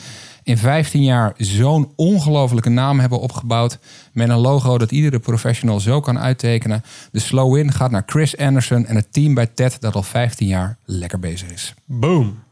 [0.43, 3.80] In 15 jaar zo'n ongelofelijke naam hebben opgebouwd.
[4.13, 6.84] Met een logo dat iedere professional zo kan uittekenen.
[7.11, 10.47] De slow in gaat naar Chris Anderson en het team bij TED dat al 15
[10.47, 11.74] jaar lekker bezig is.
[11.86, 12.47] Boom.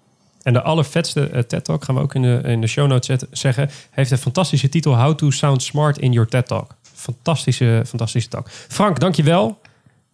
[0.47, 3.07] En de allervetste eh, TED Talk, gaan we ook in de, in de show notes
[3.07, 6.75] zetten, zeggen, heeft een fantastische titel How to Sound Smart in Your TED Talk.
[6.93, 8.49] Fantastische, fantastische talk.
[8.49, 9.59] Frank, dankjewel.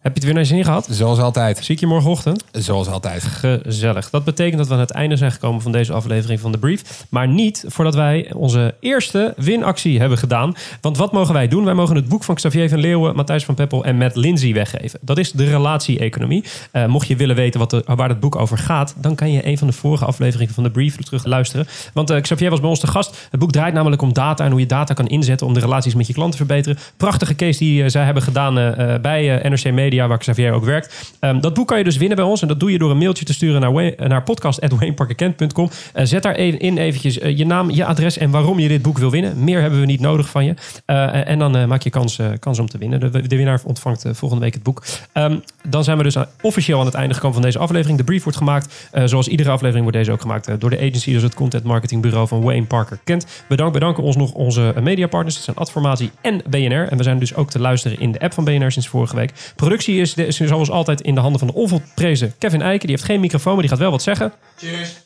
[0.04, 0.88] Heb je het weer naar je zin gehad?
[0.90, 1.64] Zoals altijd.
[1.64, 2.44] Zie ik je morgenochtend?
[2.52, 3.22] Zoals altijd.
[3.24, 4.10] Gezellig.
[4.10, 7.04] Dat betekent dat we aan het einde zijn gekomen van deze aflevering van de Brief.
[7.08, 10.54] Maar niet voordat wij onze eerste winactie hebben gedaan.
[10.80, 11.64] Want wat mogen wij doen?
[11.64, 14.98] Wij mogen het boek van Xavier van Leeuwen, Matthijs van Peppel en Matt Lindsay weggeven.
[15.02, 16.44] Dat is de relatie-economie.
[16.70, 19.46] Eh, mocht je willen weten wat de, waar het boek over gaat, dan kan je
[19.46, 21.66] een van de vorige afleveringen van de Brief terug luisteren.
[21.92, 23.28] Want eh, Xavier was bij ons te gast.
[23.30, 25.94] Het boek draait namelijk om data en hoe je data kan inzetten om de relaties
[25.94, 26.78] met je klant te verbeteren.
[26.96, 28.54] Prachtige case die eh, zij hebben gedaan
[29.02, 31.12] bij NRC Media media, waar Xavier ook werkt.
[31.20, 32.42] Ehm, dat boek kan je dus winnen bij ons.
[32.42, 35.70] En dat doe je door een mailtje te sturen naar, naar podcast.wayneparkerkent.com.
[35.92, 39.10] Eh, zet in eventjes eh, je naam, je adres en waarom je dit boek wil
[39.10, 39.44] winnen.
[39.44, 40.54] Meer hebben we niet nodig van je.
[40.84, 43.12] Eh, en dan maak je kans, kans om te winnen.
[43.12, 44.84] De, winnaar ontvangt volgende week het boek.
[45.12, 45.36] Ehm,
[45.68, 47.98] dan zijn we dus officieel aan het einde gekomen van deze aflevering.
[47.98, 51.22] De brief wordt gemaakt, zoals iedere aflevering wordt deze ook gemaakt door de agency, dus
[51.22, 53.26] het content marketing bureau van Wayne Parker Kent.
[53.48, 55.34] Bedankt, bedanken ons nog onze mediapartners.
[55.34, 56.88] Dat zijn Adformatie en BNR.
[56.88, 59.32] En we zijn dus ook te luisteren in de app van BNR sinds vorige week.
[59.56, 62.86] Productie is, de, is zoals altijd in de handen van de onvolprezen Kevin Eiken.
[62.86, 64.32] Die heeft geen microfoon, maar die gaat wel wat zeggen.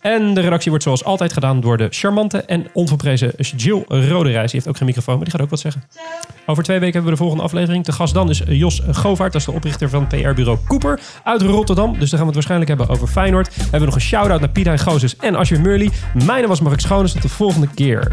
[0.00, 4.50] En de redactie wordt zoals altijd gedaan door de charmante en onverprezen Jill Roderijs.
[4.50, 5.84] Die heeft ook geen microfoon, maar die gaat ook wat zeggen.
[6.46, 7.84] Over twee weken hebben we de volgende aflevering.
[7.84, 9.32] De gast dan is Jos Govaert.
[9.32, 11.98] Dat is de oprichter van PR-bureau Cooper uit Rotterdam.
[11.98, 13.54] Dus daar gaan we het waarschijnlijk hebben over Feyenoord.
[13.54, 15.90] We hebben nog een shout-out naar Piet Hein Gozes en Asje Murley.
[16.14, 17.12] Mijn naam was Mark Schoones.
[17.12, 18.08] Tot de volgende keer.